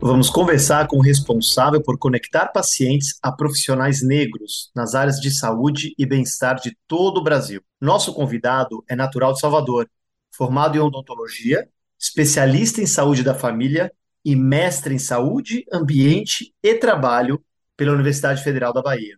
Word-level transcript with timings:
vamos 0.00 0.30
conversar 0.30 0.86
com 0.86 0.98
o 0.98 1.02
responsável 1.02 1.82
por 1.82 1.98
conectar 1.98 2.46
pacientes 2.48 3.18
a 3.20 3.32
profissionais 3.32 4.00
negros 4.00 4.70
nas 4.74 4.94
áreas 4.94 5.16
de 5.16 5.30
saúde 5.30 5.92
e 5.98 6.06
bem-estar 6.06 6.60
de 6.60 6.76
todo 6.86 7.18
o 7.18 7.22
Brasil. 7.22 7.60
Nosso 7.80 8.14
convidado 8.14 8.84
é 8.88 8.94
natural 8.94 9.32
de 9.32 9.40
Salvador, 9.40 9.90
formado 10.30 10.76
em 10.76 10.80
odontologia, 10.80 11.68
especialista 11.98 12.80
em 12.80 12.86
saúde 12.86 13.24
da 13.24 13.34
família 13.34 13.92
e 14.24 14.36
mestre 14.36 14.94
em 14.94 14.98
saúde, 14.98 15.64
ambiente 15.72 16.54
e 16.62 16.74
trabalho 16.74 17.42
pela 17.76 17.92
Universidade 17.92 18.42
Federal 18.42 18.72
da 18.72 18.82
Bahia. 18.82 19.16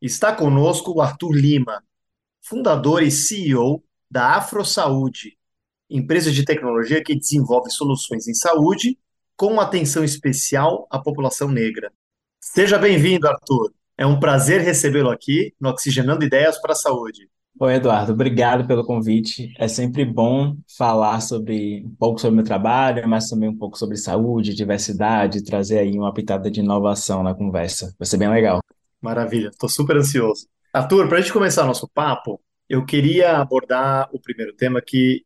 Está 0.00 0.34
conosco 0.34 0.92
o 0.92 1.02
Arthur 1.02 1.32
Lima, 1.32 1.82
fundador 2.40 3.02
e 3.02 3.10
CEO 3.10 3.84
da 4.10 4.36
Afro 4.36 4.64
Saúde, 4.64 5.36
empresa 5.90 6.32
de 6.32 6.44
tecnologia 6.44 7.02
que 7.04 7.14
desenvolve 7.14 7.70
soluções 7.70 8.26
em 8.26 8.34
saúde 8.34 8.96
com 9.38 9.60
atenção 9.60 10.02
especial 10.02 10.88
à 10.90 10.98
população 10.98 11.48
negra. 11.48 11.92
Seja 12.40 12.76
bem-vindo, 12.76 13.28
Arthur. 13.28 13.72
É 13.96 14.04
um 14.04 14.18
prazer 14.18 14.62
recebê-lo 14.62 15.10
aqui 15.10 15.54
no 15.60 15.68
Oxigenando 15.70 16.24
Ideias 16.24 16.60
para 16.60 16.72
a 16.72 16.74
Saúde. 16.74 17.30
Oi, 17.60 17.74
Eduardo, 17.74 18.12
obrigado 18.12 18.66
pelo 18.66 18.84
convite. 18.84 19.54
É 19.56 19.68
sempre 19.68 20.04
bom 20.04 20.56
falar 20.76 21.20
sobre 21.20 21.84
um 21.86 21.94
pouco 21.94 22.20
sobre 22.20 22.32
o 22.32 22.36
meu 22.36 22.44
trabalho, 22.44 23.08
mas 23.08 23.28
também 23.28 23.48
um 23.48 23.56
pouco 23.56 23.78
sobre 23.78 23.96
saúde, 23.96 24.54
diversidade, 24.54 25.44
trazer 25.44 25.78
aí 25.78 25.96
uma 25.96 26.12
pitada 26.12 26.50
de 26.50 26.58
inovação 26.58 27.22
na 27.22 27.32
conversa. 27.32 27.94
Vai 27.96 28.06
ser 28.06 28.16
bem 28.16 28.28
legal. 28.28 28.58
Maravilha, 29.00 29.50
estou 29.50 29.68
super 29.68 29.96
ansioso. 29.96 30.48
Arthur, 30.72 31.08
para 31.08 31.18
a 31.18 31.20
gente 31.20 31.32
começar 31.32 31.64
nosso 31.64 31.88
papo, 31.88 32.40
eu 32.68 32.84
queria 32.84 33.36
abordar 33.36 34.08
o 34.12 34.20
primeiro 34.20 34.52
tema 34.56 34.82
que 34.82 35.24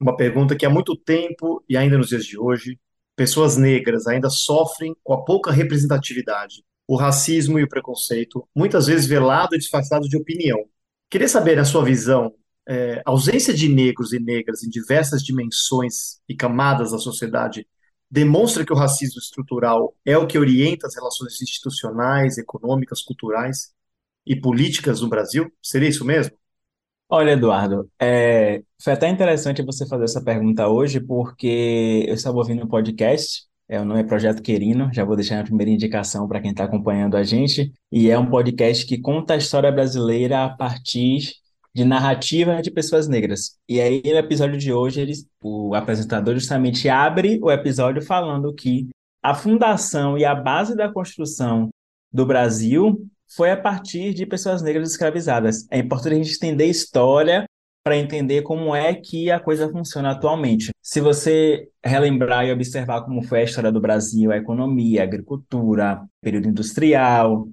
uma 0.00 0.16
pergunta 0.16 0.56
que 0.56 0.66
há 0.66 0.70
muito 0.70 0.96
tempo 0.96 1.62
e 1.68 1.76
ainda 1.76 1.96
nos 1.96 2.08
dias 2.08 2.24
de 2.24 2.36
hoje, 2.36 2.76
pessoas 3.16 3.56
negras 3.56 4.06
ainda 4.06 4.30
sofrem 4.30 4.94
com 5.02 5.12
a 5.14 5.24
pouca 5.24 5.50
representatividade, 5.50 6.64
o 6.86 6.96
racismo 6.96 7.58
e 7.58 7.62
o 7.62 7.68
preconceito, 7.68 8.46
muitas 8.54 8.86
vezes 8.86 9.06
velado 9.06 9.54
e 9.54 9.58
disfarçado 9.58 10.08
de 10.08 10.16
opinião. 10.16 10.58
Queria 11.10 11.28
saber, 11.28 11.56
na 11.56 11.64
sua 11.64 11.84
visão, 11.84 12.34
é, 12.66 13.02
a 13.04 13.10
ausência 13.10 13.52
de 13.52 13.68
negros 13.68 14.12
e 14.12 14.18
negras 14.18 14.62
em 14.62 14.68
diversas 14.68 15.22
dimensões 15.22 16.20
e 16.28 16.34
camadas 16.34 16.92
da 16.92 16.98
sociedade 16.98 17.66
demonstra 18.10 18.64
que 18.64 18.72
o 18.72 18.76
racismo 18.76 19.18
estrutural 19.18 19.96
é 20.04 20.16
o 20.18 20.26
que 20.26 20.38
orienta 20.38 20.86
as 20.86 20.94
relações 20.94 21.40
institucionais, 21.40 22.38
econômicas, 22.38 23.02
culturais 23.02 23.72
e 24.26 24.36
políticas 24.36 25.00
no 25.00 25.08
Brasil? 25.08 25.50
Seria 25.62 25.88
isso 25.88 26.04
mesmo? 26.04 26.36
Olha, 27.14 27.32
Eduardo, 27.32 27.90
é, 28.00 28.62
foi 28.82 28.94
até 28.94 29.06
interessante 29.06 29.60
você 29.60 29.86
fazer 29.86 30.04
essa 30.04 30.24
pergunta 30.24 30.66
hoje, 30.66 30.98
porque 30.98 32.06
eu 32.08 32.14
estava 32.14 32.38
ouvindo 32.38 32.64
um 32.64 32.66
podcast, 32.66 33.44
é, 33.68 33.78
o 33.78 33.84
nome 33.84 34.00
é 34.00 34.02
Projeto 34.02 34.40
Querino, 34.40 34.88
já 34.94 35.04
vou 35.04 35.14
deixar 35.14 35.38
a 35.38 35.44
primeira 35.44 35.70
indicação 35.70 36.26
para 36.26 36.40
quem 36.40 36.52
está 36.52 36.64
acompanhando 36.64 37.14
a 37.18 37.22
gente, 37.22 37.70
e 37.92 38.08
é 38.08 38.18
um 38.18 38.30
podcast 38.30 38.86
que 38.86 38.96
conta 38.96 39.34
a 39.34 39.36
história 39.36 39.70
brasileira 39.70 40.42
a 40.42 40.48
partir 40.48 41.34
de 41.74 41.84
narrativa 41.84 42.62
de 42.62 42.70
pessoas 42.70 43.06
negras. 43.06 43.58
E 43.68 43.78
aí, 43.78 44.00
no 44.02 44.16
episódio 44.16 44.56
de 44.56 44.72
hoje, 44.72 45.02
eles, 45.02 45.26
o 45.44 45.74
apresentador 45.74 46.32
justamente 46.32 46.88
abre 46.88 47.38
o 47.42 47.50
episódio 47.50 48.00
falando 48.00 48.54
que 48.54 48.88
a 49.22 49.34
fundação 49.34 50.16
e 50.16 50.24
a 50.24 50.34
base 50.34 50.74
da 50.74 50.90
construção 50.90 51.68
do 52.10 52.24
Brasil 52.24 53.06
foi 53.36 53.50
a 53.50 53.56
partir 53.56 54.12
de 54.14 54.26
pessoas 54.26 54.62
negras 54.62 54.90
escravizadas. 54.90 55.66
É 55.70 55.78
importante 55.78 56.14
a 56.14 56.22
gente 56.22 56.36
entender 56.36 56.66
história 56.66 57.44
para 57.84 57.96
entender 57.96 58.42
como 58.42 58.74
é 58.74 58.94
que 58.94 59.30
a 59.30 59.40
coisa 59.40 59.68
funciona 59.68 60.12
atualmente. 60.12 60.70
Se 60.80 61.00
você 61.00 61.68
relembrar 61.84 62.46
e 62.46 62.52
observar 62.52 63.02
como 63.02 63.22
foi 63.22 63.40
a 63.40 63.44
história 63.44 63.72
do 63.72 63.80
Brasil, 63.80 64.30
a 64.30 64.36
economia, 64.36 65.00
a 65.00 65.04
agricultura, 65.04 66.00
período 66.20 66.48
industrial, 66.48 67.48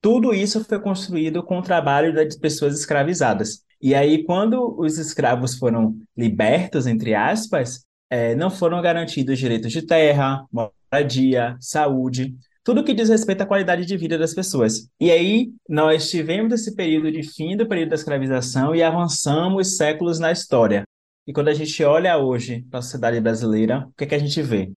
tudo 0.00 0.32
isso 0.32 0.64
foi 0.64 0.80
construído 0.80 1.42
com 1.42 1.58
o 1.58 1.62
trabalho 1.62 2.14
das 2.14 2.36
pessoas 2.36 2.78
escravizadas. 2.78 3.64
E 3.80 3.94
aí, 3.94 4.24
quando 4.24 4.76
os 4.78 4.98
escravos 4.98 5.56
foram 5.56 5.96
libertos, 6.16 6.86
entre 6.86 7.14
aspas, 7.14 7.84
é, 8.08 8.34
não 8.34 8.50
foram 8.50 8.80
garantidos 8.80 9.38
direitos 9.38 9.72
de 9.72 9.82
terra, 9.82 10.44
moradia, 10.52 11.56
saúde, 11.58 12.36
tudo 12.64 12.84
que 12.84 12.94
diz 12.94 13.08
respeito 13.08 13.42
à 13.42 13.46
qualidade 13.46 13.84
de 13.84 13.96
vida 13.96 14.16
das 14.16 14.34
pessoas. 14.34 14.88
E 15.00 15.10
aí, 15.10 15.52
nós 15.68 16.10
tivemos 16.10 16.52
esse 16.52 16.74
período 16.74 17.10
de 17.10 17.22
fim 17.22 17.56
do 17.56 17.66
período 17.66 17.90
da 17.90 17.96
escravização 17.96 18.74
e 18.74 18.82
avançamos 18.82 19.76
séculos 19.76 20.18
na 20.18 20.30
história. 20.30 20.84
E 21.26 21.32
quando 21.32 21.48
a 21.48 21.54
gente 21.54 21.82
olha 21.84 22.18
hoje 22.18 22.64
para 22.70 22.80
a 22.80 22.82
sociedade 22.82 23.20
brasileira, 23.20 23.86
o 23.88 23.92
que, 23.96 24.04
é 24.04 24.06
que 24.06 24.14
a 24.14 24.18
gente 24.18 24.40
vê? 24.42 24.72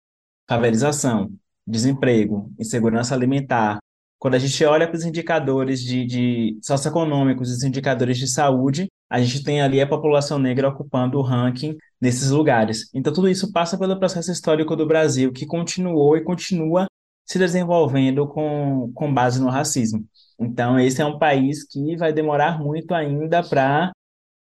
Favelização, 0.48 1.32
desemprego, 1.66 2.52
insegurança 2.60 3.16
alimentar, 3.16 3.80
quando 4.24 4.36
a 4.36 4.40
gente 4.40 4.64
olha 4.64 4.88
para 4.88 4.96
os 4.96 5.04
indicadores 5.04 5.82
de, 5.82 6.06
de 6.06 6.58
socioeconômicos, 6.62 7.52
os 7.52 7.62
indicadores 7.62 8.18
de 8.18 8.26
saúde, 8.26 8.88
a 9.10 9.20
gente 9.22 9.44
tem 9.44 9.62
ali 9.62 9.82
a 9.82 9.88
população 9.88 10.40
negra 10.40 10.70
ocupando 10.70 11.18
o 11.18 11.22
ranking 11.22 11.76
nesses 12.00 12.30
lugares. 12.30 12.90
Então, 12.94 13.12
tudo 13.12 13.28
isso 13.28 13.52
passa 13.52 13.78
pelo 13.78 14.00
processo 14.00 14.32
histórico 14.32 14.78
do 14.78 14.88
Brasil, 14.88 15.34
que 15.34 15.46
continuou 15.46 16.16
e 16.16 16.24
continua 16.24 16.88
se 17.25 17.39
desenvolvendo 17.39 18.28
com, 18.28 18.91
com 18.94 19.13
base 19.13 19.41
no 19.41 19.50
racismo. 19.50 20.06
Então, 20.39 20.79
esse 20.79 21.01
é 21.01 21.06
um 21.06 21.17
país 21.17 21.63
que 21.66 21.95
vai 21.95 22.11
demorar 22.11 22.59
muito 22.59 22.94
ainda 22.94 23.44
para. 23.44 23.91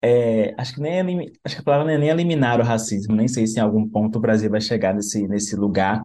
É, 0.01 0.53
acho 0.57 0.75
que 0.75 0.81
nem 0.81 1.31
acho 1.43 1.55
que 1.55 1.61
a 1.61 1.63
palavra 1.63 1.91
é 1.91 1.97
nem 1.97 2.09
eliminar 2.09 2.59
o 2.59 2.63
racismo, 2.63 3.15
nem 3.15 3.27
sei 3.27 3.47
se 3.47 3.57
em 3.57 3.63
algum 3.63 3.89
ponto 3.89 4.17
o 4.17 4.21
Brasil 4.21 4.49
vai 4.49 4.61
chegar 4.61 4.93
nesse, 4.93 5.27
nesse 5.27 5.55
lugar, 5.55 6.01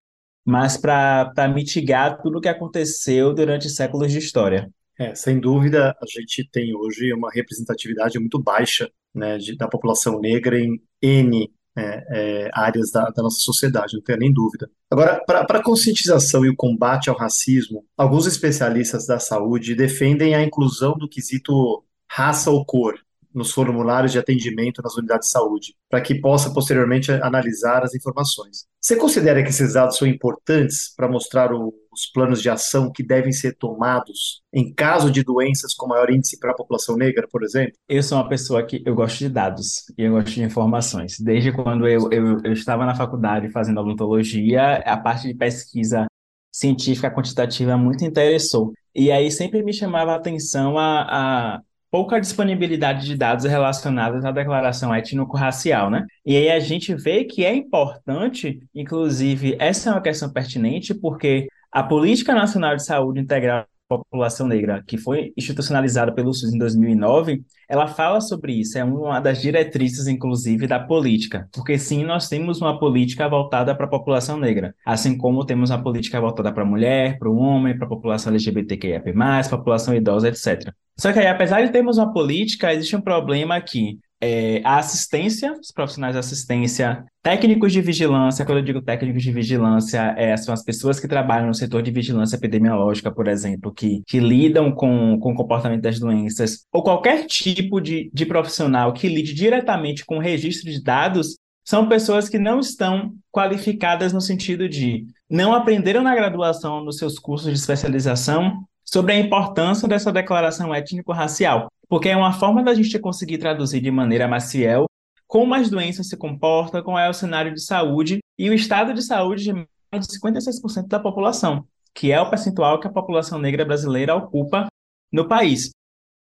mas 0.47 0.79
para 0.79 1.49
mitigar 1.55 2.21
tudo 2.23 2.39
o 2.39 2.41
que 2.41 2.49
aconteceu 2.49 3.35
durante 3.35 3.69
séculos 3.69 4.11
de 4.11 4.19
história. 4.19 4.71
É, 4.99 5.15
sem 5.15 5.39
dúvida, 5.39 5.91
a 5.91 6.07
gente 6.07 6.49
tem 6.51 6.75
hoje 6.75 7.13
uma 7.13 7.31
representatividade 7.31 8.19
muito 8.19 8.39
baixa 8.43 8.91
né, 9.15 9.37
de, 9.37 9.57
da 9.57 9.69
população 9.69 10.19
negra 10.21 10.59
em 10.59 10.81
N 11.03 11.51
é, 11.77 12.05
é, 12.11 12.51
áreas 12.53 12.91
da, 12.91 13.11
da, 13.11 13.23
nossa 13.23 13.41
sociedade, 13.41 13.95
não 13.95 14.03
tenho 14.03 14.19
nem 14.19 14.33
dúvida. 14.33 14.71
Agora, 14.91 15.23
para 15.27 15.59
a 15.59 15.63
conscientização 15.63 16.45
e 16.45 16.51
o 16.51 16.57
combate 16.57 17.09
ao 17.09 17.17
racismo, 17.17 17.85
alguns 17.97 18.27
especialistas 18.27 19.07
da 19.07 19.19
saúde 19.19 19.75
defendem 19.75 20.35
a 20.35 20.43
inclusão 20.43 20.97
do 20.97 21.09
quesito 21.09 21.83
raça 22.11 22.51
ou 22.51 22.65
cor 22.65 22.95
nos 23.35 23.53
formulários 23.53 24.13
de 24.13 24.19
atendimento 24.19 24.83
nas 24.83 24.97
unidades 24.97 25.29
de 25.29 25.33
saúde, 25.33 25.75
para 25.89 26.01
que 26.01 26.21
possa 26.21 26.53
posteriormente 26.53 27.11
analisar 27.11 27.83
as 27.83 27.95
informações. 27.95 28.67
Você 28.81 28.97
considera 28.97 29.43
que 29.43 29.51
esses 29.51 29.75
dados 29.75 29.97
são 29.97 30.09
importantes 30.09 30.93
para 30.97 31.09
mostrar 31.09 31.53
o, 31.53 31.73
os 31.93 32.07
planos 32.13 32.43
de 32.43 32.51
ação 32.51 32.91
que 32.91 33.03
devem 33.03 33.33
ser 33.33 33.57
tomados 33.57 34.43
em 34.53 34.73
caso 34.73 35.11
de 35.11 35.23
doenças 35.23 35.75
com 35.75 35.87
maior 35.87 36.11
índice 36.11 36.39
para 36.39 36.51
a 36.51 36.55
população 36.55 36.97
negra, 36.97 37.29
por 37.31 37.45
exemplo? 37.45 37.73
Eu 37.89 38.03
sou 38.03 38.19
uma 38.19 38.29
pessoa 38.29 38.65
que 38.65 38.83
eu 38.85 38.95
gosto 38.95 39.19
de 39.19 39.29
dados 39.29 39.85
e 39.97 40.03
eu 40.03 40.13
gosto 40.13 40.31
de 40.31 40.43
informações. 40.43 41.19
Desde 41.21 41.53
quando 41.53 41.87
eu, 41.87 42.11
eu, 42.11 42.41
eu 42.43 42.53
estava 42.53 42.85
na 42.85 42.95
faculdade 42.95 43.51
fazendo 43.51 43.81
odontologia, 43.81 44.79
a 44.85 44.97
parte 44.97 45.29
de 45.29 45.35
pesquisa 45.35 46.07
científica 46.53 47.11
quantitativa 47.11 47.77
muito 47.77 48.05
interessou. 48.05 48.73
E 48.95 49.11
aí 49.11 49.31
sempre 49.31 49.63
me 49.63 49.73
chamava 49.73 50.13
a 50.13 50.17
atenção 50.17 50.77
a, 50.77 51.57
a 51.57 51.61
pouca 51.93 52.19
disponibilidade 52.19 53.05
de 53.05 53.17
dados 53.17 53.45
relacionados 53.45 54.25
à 54.25 54.33
declaração 54.33 54.95
étnico-racial, 54.95 55.91
né? 55.91 56.07
E 56.25 56.37
aí 56.37 56.51
a 56.51 56.59
gente 56.59 56.95
vê 56.95 57.25
que 57.25 57.45
é 57.45 57.55
importante, 57.55 58.61
inclusive, 58.75 59.57
essa 59.61 59.91
é 59.91 59.93
uma 59.93 60.01
questão 60.01 60.33
pertinente, 60.33 60.95
porque 60.95 61.49
a 61.71 61.83
Política 61.83 62.35
Nacional 62.35 62.77
de 62.77 62.85
Saúde 62.85 63.21
Integral 63.21 63.67
população 63.99 64.47
negra, 64.47 64.83
que 64.87 64.97
foi 64.97 65.33
institucionalizada 65.37 66.13
pelo 66.15 66.33
SUS 66.33 66.53
em 66.53 66.59
2009, 66.59 67.43
ela 67.69 67.87
fala 67.87 68.21
sobre 68.21 68.55
isso, 68.55 68.79
é 68.79 68.85
uma 68.85 69.21
das 69.21 69.41
diretrizes, 69.41 70.07
inclusive, 70.07 70.67
da 70.67 70.81
política. 70.81 71.49
Porque 71.53 71.79
sim, 71.79 72.05
nós 72.05 72.29
temos 72.29 72.61
uma 72.61 72.79
política 72.79 73.29
voltada 73.29 73.75
para 73.75 73.87
a 73.87 73.91
população 73.91 74.39
negra, 74.39 74.75
assim 74.85 75.17
como 75.17 75.45
temos 75.45 75.71
uma 75.71 75.83
política 75.83 76.21
voltada 76.21 76.53
para 76.53 76.63
a 76.63 76.67
mulher, 76.67 77.19
para 77.19 77.29
o 77.29 77.37
homem, 77.37 77.77
para 77.77 77.87
a 77.87 77.89
população 77.89 78.33
LGBTQIA+, 78.33 79.03
população 79.51 79.95
idosa, 79.95 80.29
etc. 80.29 80.73
Só 81.03 81.13
que 81.13 81.19
aí, 81.19 81.27
apesar 81.27 81.67
de 81.67 81.73
termos 81.73 81.99
uma 81.99 82.13
política, 82.13 82.73
existe 82.73 82.95
um 82.95 83.01
problema 83.01 83.57
aqui. 83.57 83.99
é, 84.21 84.63
a 84.65 84.79
assistência, 84.79 85.53
os 85.61 85.73
profissionais 85.73 86.15
de 86.15 86.21
assistência, 86.21 87.05
técnicos 87.21 87.73
de 87.73 87.81
vigilância, 87.81 88.45
quando 88.47 88.59
eu 88.59 88.65
digo 88.65 88.81
técnicos 88.81 89.21
de 89.21 89.33
vigilância, 89.33 90.15
é, 90.17 90.37
são 90.37 90.55
as 90.55 90.63
pessoas 90.63 91.01
que 91.01 91.09
trabalham 91.09 91.49
no 91.49 91.55
setor 91.55 91.83
de 91.83 91.91
vigilância 91.91 92.37
epidemiológica, 92.37 93.11
por 93.11 93.27
exemplo, 93.27 93.75
que, 93.75 94.01
que 94.07 94.21
lidam 94.21 94.71
com, 94.71 95.19
com 95.19 95.33
o 95.33 95.35
comportamento 95.35 95.83
das 95.83 95.99
doenças, 95.99 96.65
ou 96.73 96.85
qualquer 96.85 97.27
tipo 97.27 97.81
de, 97.81 98.09
de 98.15 98.25
profissional 98.25 98.93
que 98.93 99.09
lide 99.09 99.35
diretamente 99.35 100.07
com 100.07 100.19
o 100.19 100.21
registro 100.21 100.71
de 100.71 100.81
dados, 100.81 101.37
são 101.65 101.89
pessoas 101.89 102.29
que 102.29 102.39
não 102.39 102.61
estão 102.61 103.13
qualificadas 103.33 104.13
no 104.13 104.21
sentido 104.21 104.69
de 104.69 105.05
não 105.29 105.53
aprenderam 105.53 106.05
na 106.05 106.15
graduação, 106.15 106.85
nos 106.85 106.99
seus 106.99 107.19
cursos 107.19 107.49
de 107.49 107.59
especialização, 107.59 108.63
sobre 108.93 109.15
a 109.15 109.19
importância 109.19 109.89
dessa 109.89 110.13
declaração 110.13 110.75
étnico-racial 110.75 111.69
porque 111.93 112.09
é 112.09 112.17
uma 112.17 112.33
forma 112.33 112.63
da 112.63 112.73
gente 112.73 112.99
conseguir 112.99 113.37
traduzir 113.37 113.79
de 113.79 113.91
maneira 113.91 114.27
mais 114.27 114.51
fiel 114.51 114.87
como 115.27 115.55
as 115.55 115.69
doenças 115.69 116.09
se 116.09 116.17
comportam, 116.17 116.83
qual 116.83 116.99
é 116.99 117.07
o 117.07 117.13
cenário 117.13 117.53
de 117.53 117.63
saúde 117.63 118.21
e 118.39 118.49
o 118.49 118.55
estado 118.55 118.95
de 118.95 119.03
saúde 119.03 119.45
de 119.45 119.53
mais 119.53 120.07
de 120.07 120.19
56% 120.19 120.89
da 120.89 120.99
população, 120.99 121.67
que 121.95 122.11
é 122.11 122.19
o 122.19 122.31
percentual 122.31 122.81
que 122.81 122.87
a 122.87 122.91
população 122.91 123.39
negra 123.39 123.63
brasileira 123.63 124.17
ocupa 124.17 124.69
no 125.13 125.29
país. 125.29 125.69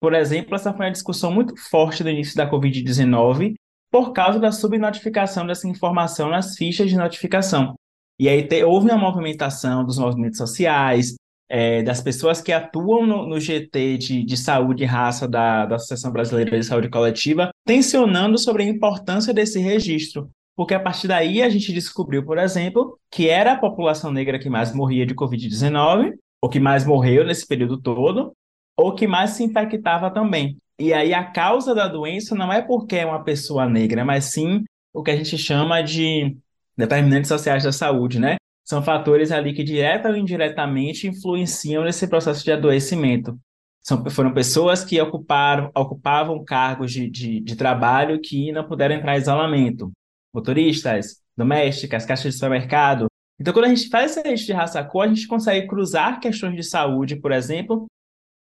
Por 0.02 0.14
exemplo, 0.14 0.56
essa 0.56 0.74
foi 0.74 0.88
uma 0.88 0.92
discussão 0.92 1.32
muito 1.32 1.56
forte 1.70 2.04
no 2.04 2.10
início 2.10 2.36
da 2.36 2.52
Covid-19 2.52 3.54
por 3.90 4.12
causa 4.12 4.42
da 4.42 4.52
subnotificação 4.52 5.48
dessa 5.48 5.70
informação 5.70 6.30
nas 6.30 6.58
fichas 6.58 6.90
de 6.90 6.98
notificação. 6.98 7.76
E 8.20 8.28
aí 8.28 8.46
te, 8.46 8.62
houve 8.66 8.90
uma 8.90 8.98
movimentação 8.98 9.86
dos 9.86 9.98
movimentos 9.98 10.38
sociais, 10.38 11.16
é, 11.54 11.84
das 11.84 12.00
pessoas 12.00 12.42
que 12.42 12.54
atuam 12.54 13.06
no, 13.06 13.28
no 13.28 13.38
GT 13.38 13.98
de, 13.98 14.24
de, 14.24 14.38
saúde 14.38 14.84
e 14.84 14.86
raça 14.86 15.28
da, 15.28 15.66
da 15.66 15.76
Associação 15.76 16.10
Brasileira 16.10 16.58
de 16.58 16.66
Saúde 16.66 16.90
Coletiva, 16.90 17.52
tensionando 17.66 18.38
sobre 18.38 18.64
a 18.64 18.68
importância 18.68 19.34
desse 19.34 19.60
registro. 19.60 20.30
Porque 20.56 20.74
a 20.74 20.80
partir 20.80 21.10
daí 21.10 21.44
a 21.44 21.50
gente 21.50 21.74
descobriu, 21.74 22.24
por 22.24 22.38
exemplo, 22.38 22.98
que 23.12 23.28
era 23.28 23.52
a 23.52 23.58
população 23.58 24.14
negra 24.14 24.40
que 24.40 24.50
mais 24.50 24.74
morria 24.74 25.06
de 25.06 25.14
Covid-19, 25.14 26.14
ou 26.42 26.50
que 26.50 26.60
mais 26.60 26.86
morreu 26.86 27.26
nesse 27.26 27.46
período 27.46 27.78
todo, 27.78 28.32
ou 28.78 28.96
que 28.96 29.06
mais 29.06 29.32
se 29.32 29.44
infectava 29.44 30.10
também. 30.10 30.58
E 30.80 30.94
aí 30.94 31.14
a 31.14 31.26
causa 31.26 31.76
da 31.76 31.86
doença 31.86 32.34
não 32.34 32.52
é 32.52 32.62
porque 32.62 32.96
é 32.96 33.06
uma 33.06 33.26
pessoa 33.26 33.68
negra, 33.68 34.06
mas 34.06 34.26
sim 34.26 34.64
o 34.94 35.04
que 35.04 35.12
a 35.12 35.18
gente 35.18 35.38
chama 35.38 35.82
de 35.82 36.38
determinantes 36.78 37.28
sociais 37.28 37.64
da 37.64 37.74
saúde, 37.74 38.20
né? 38.20 38.38
São 38.64 38.84
fatores 38.84 39.32
ali 39.32 39.54
que 39.54 39.64
direta 39.64 40.10
ou 40.10 40.16
indiretamente 40.16 41.08
influenciam 41.08 41.84
nesse 41.84 42.08
processo 42.08 42.44
de 42.44 42.52
adoecimento. 42.52 43.38
São, 43.82 44.08
foram 44.10 44.34
pessoas 44.34 44.84
que 44.84 45.02
ocuparam, 45.02 45.72
ocupavam 45.76 46.44
cargos 46.44 46.92
de, 46.92 47.10
de, 47.10 47.40
de 47.40 47.56
trabalho 47.56 48.22
que 48.22 48.52
não 48.52 48.68
puderam 48.68 48.96
entrar 48.96 49.16
em 49.18 49.22
isolamento. 49.22 49.92
Motoristas, 50.34 51.22
domésticas, 51.36 52.06
caixas 52.06 52.34
de 52.34 52.40
supermercado. 52.40 53.08
Então, 53.40 53.54
quando 53.54 53.66
a 53.66 53.70
gente 53.70 53.90
faz 53.90 54.12
esse 54.12 54.22
registro 54.22 54.54
de 54.54 54.60
raça 54.60 54.84
cor, 54.84 55.06
a 55.06 55.08
gente 55.08 55.28
consegue 55.28 55.68
cruzar 55.68 56.20
questões 56.20 56.56
de 56.56 56.64
saúde, 56.64 57.16
por 57.16 57.32
exemplo, 57.32 57.88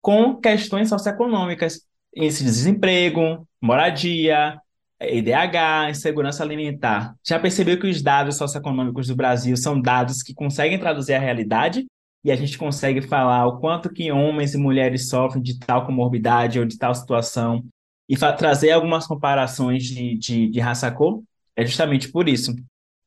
com 0.00 0.36
questões 0.40 0.88
socioeconômicas, 0.88 1.82
de 2.14 2.28
desemprego, 2.28 3.46
moradia, 3.60 4.58
IDH, 5.00 5.90
insegurança 5.90 6.42
alimentar. 6.42 7.14
Já 7.26 7.38
percebeu 7.38 7.78
que 7.78 7.86
os 7.86 8.02
dados 8.02 8.36
socioeconômicos 8.36 9.08
do 9.08 9.16
Brasil 9.16 9.56
são 9.56 9.80
dados 9.80 10.22
que 10.22 10.34
conseguem 10.34 10.78
traduzir 10.78 11.14
a 11.14 11.18
realidade? 11.18 11.86
E 12.24 12.32
a 12.32 12.36
gente 12.36 12.58
consegue 12.58 13.02
falar 13.02 13.46
o 13.46 13.58
quanto 13.58 13.92
que 13.92 14.10
homens 14.10 14.54
e 14.54 14.58
mulheres 14.58 15.08
sofrem 15.08 15.42
de 15.42 15.58
tal 15.58 15.86
comorbidade 15.86 16.58
ou 16.58 16.64
de 16.64 16.76
tal 16.76 16.94
situação 16.94 17.64
e 18.08 18.16
trazer 18.16 18.70
algumas 18.72 19.06
comparações 19.06 19.84
de, 19.84 20.16
de, 20.16 20.48
de 20.48 20.60
raça 20.60 20.90
cor? 20.90 21.22
É 21.54 21.64
justamente 21.64 22.10
por 22.10 22.28
isso. 22.28 22.54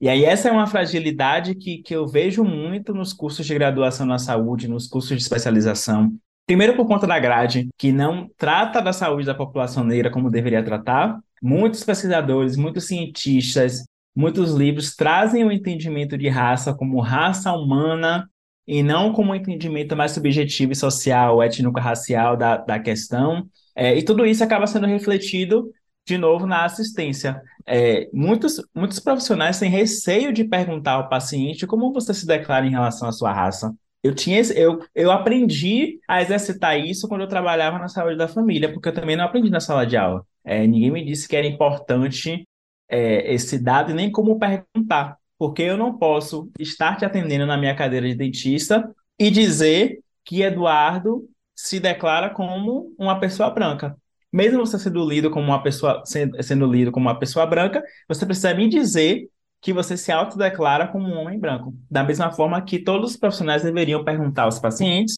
E 0.02 0.08
aí 0.08 0.24
essa 0.24 0.48
é 0.48 0.52
uma 0.52 0.68
fragilidade 0.68 1.56
que, 1.56 1.80
que 1.80 1.94
eu 1.94 2.08
vejo 2.08 2.44
muito 2.44 2.94
nos 2.94 3.12
cursos 3.12 3.46
de 3.46 3.54
graduação 3.54 4.06
na 4.06 4.18
saúde, 4.18 4.70
nos 4.70 4.88
cursos 4.88 5.18
de 5.18 5.22
especialização. 5.22 6.14
Primeiro 6.48 6.76
por 6.76 6.88
conta 6.88 7.06
da 7.06 7.20
grade, 7.20 7.68
que 7.78 7.92
não 7.92 8.30
trata 8.38 8.82
da 8.82 8.94
saúde 8.94 9.26
da 9.26 9.36
população 9.36 9.84
negra 9.84 10.10
como 10.10 10.32
deveria 10.32 10.64
tratar, 10.64 11.20
Muitos 11.42 11.84
pesquisadores, 11.84 12.56
muitos 12.56 12.86
cientistas, 12.86 13.84
muitos 14.16 14.54
livros 14.54 14.96
trazem 14.96 15.44
o 15.46 15.52
entendimento 15.52 16.18
de 16.18 16.28
raça 16.28 16.74
como 16.74 17.00
raça 17.00 17.52
humana 17.54 18.30
e 18.68 18.84
não 18.84 19.12
como 19.14 19.32
um 19.32 19.36
entendimento 19.36 19.96
mais 19.96 20.12
subjetivo 20.12 20.74
e 20.74 20.76
social, 20.76 21.42
étnico-racial 21.42 22.38
da, 22.38 22.58
da 22.58 22.80
questão. 22.80 23.48
É, 23.76 23.98
e 23.98 24.04
tudo 24.04 24.26
isso 24.26 24.44
acaba 24.44 24.68
sendo 24.68 24.86
refletido, 24.86 25.72
de 26.06 26.18
novo, 26.18 26.46
na 26.46 26.66
assistência. 26.66 27.42
É, 27.66 28.10
muitos, 28.14 28.62
muitos 28.76 29.00
profissionais 29.00 29.58
têm 29.60 29.72
receio 29.72 30.32
de 30.34 30.44
perguntar 30.44 30.94
ao 30.94 31.10
paciente 31.10 31.66
como 31.66 31.92
você 31.94 32.14
se 32.14 32.28
declara 32.28 32.66
em 32.66 32.72
relação 32.72 33.08
à 33.08 33.12
sua 33.12 33.34
raça. 33.34 33.74
Eu 34.04 34.14
tinha 34.16 34.42
eu, 34.54 34.80
eu 34.96 35.12
aprendi 35.12 36.00
a 36.08 36.22
exercitar 36.22 36.80
isso 36.80 37.08
quando 37.08 37.22
eu 37.22 37.28
trabalhava 37.28 37.78
na 37.78 37.88
saúde 37.88 38.18
da 38.18 38.28
família, 38.28 38.72
porque 38.72 38.90
eu 38.90 38.94
também 38.94 39.16
não 39.16 39.26
aprendi 39.26 39.50
na 39.50 39.60
sala 39.60 39.86
de 39.86 39.98
aula. 39.98 40.26
É, 40.50 40.66
ninguém 40.66 40.90
me 40.90 41.06
disse 41.06 41.28
que 41.28 41.36
era 41.36 41.46
importante 41.46 42.44
é, 42.90 43.32
esse 43.32 43.60
dado 43.60 43.92
e 43.92 43.94
nem 43.94 44.12
como 44.12 44.40
perguntar, 44.40 45.16
porque 45.38 45.62
eu 45.62 45.78
não 45.78 45.96
posso 45.96 46.50
estar 46.58 46.98
te 46.98 47.06
atendendo 47.06 47.46
na 47.46 47.56
minha 47.56 47.76
cadeira 47.76 48.08
de 48.08 48.16
dentista 48.16 48.90
e 49.20 49.30
dizer 49.30 50.00
que 50.26 50.42
Eduardo 50.42 51.30
se 51.56 51.80
declara 51.80 52.32
como 52.32 52.92
uma 52.98 53.20
pessoa 53.20 53.52
branca. 53.52 53.96
Mesmo 54.34 54.66
você 54.66 54.80
sendo 54.80 55.08
lido 55.08 55.30
como 55.30 55.46
uma 55.46 55.62
pessoa 55.62 56.02
sendo, 56.04 56.42
sendo 56.42 56.66
lido 56.66 56.92
como 56.92 57.08
uma 57.08 57.20
pessoa 57.20 57.46
branca, 57.46 57.84
você 58.08 58.26
precisa 58.26 58.52
me 58.56 58.68
dizer 58.68 59.30
que 59.62 59.72
você 59.72 59.96
se 59.96 60.12
autodeclara 60.12 60.88
como 60.88 61.08
um 61.08 61.20
homem 61.20 61.40
branco. 61.40 61.76
Da 61.92 62.04
mesma 62.04 62.32
forma 62.32 62.60
que 62.64 62.80
todos 62.80 63.12
os 63.12 63.18
profissionais 63.18 63.62
deveriam 63.62 64.04
perguntar 64.04 64.44
aos 64.46 64.58
pacientes 64.58 65.14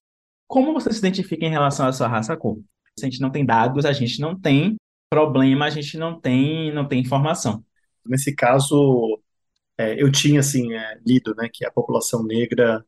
como 0.46 0.74
você 0.74 0.92
se 0.92 1.00
identifica 1.00 1.46
em 1.46 1.50
relação 1.50 1.88
à 1.88 1.94
sua 1.94 2.10
raça 2.10 2.36
cor. 2.36 2.58
Se 3.00 3.06
a 3.06 3.10
gente 3.10 3.22
não 3.22 3.30
tem 3.30 3.46
dados, 3.46 3.86
a 3.86 3.94
gente 3.94 4.20
não 4.20 4.38
tem 4.38 4.76
problema, 5.12 5.66
a 5.66 5.70
gente 5.70 5.98
não 5.98 6.20
tem, 6.20 6.74
não 6.74 6.88
tem 6.88 7.02
informação. 7.02 7.64
Nesse 8.06 8.34
caso, 8.34 9.22
é, 9.78 10.02
eu 10.02 10.10
tinha 10.10 10.40
assim 10.40 10.74
é, 10.74 10.98
lido, 11.06 11.36
né, 11.36 11.50
que 11.52 11.66
a 11.66 11.72
população 11.72 12.24
negra 12.24 12.84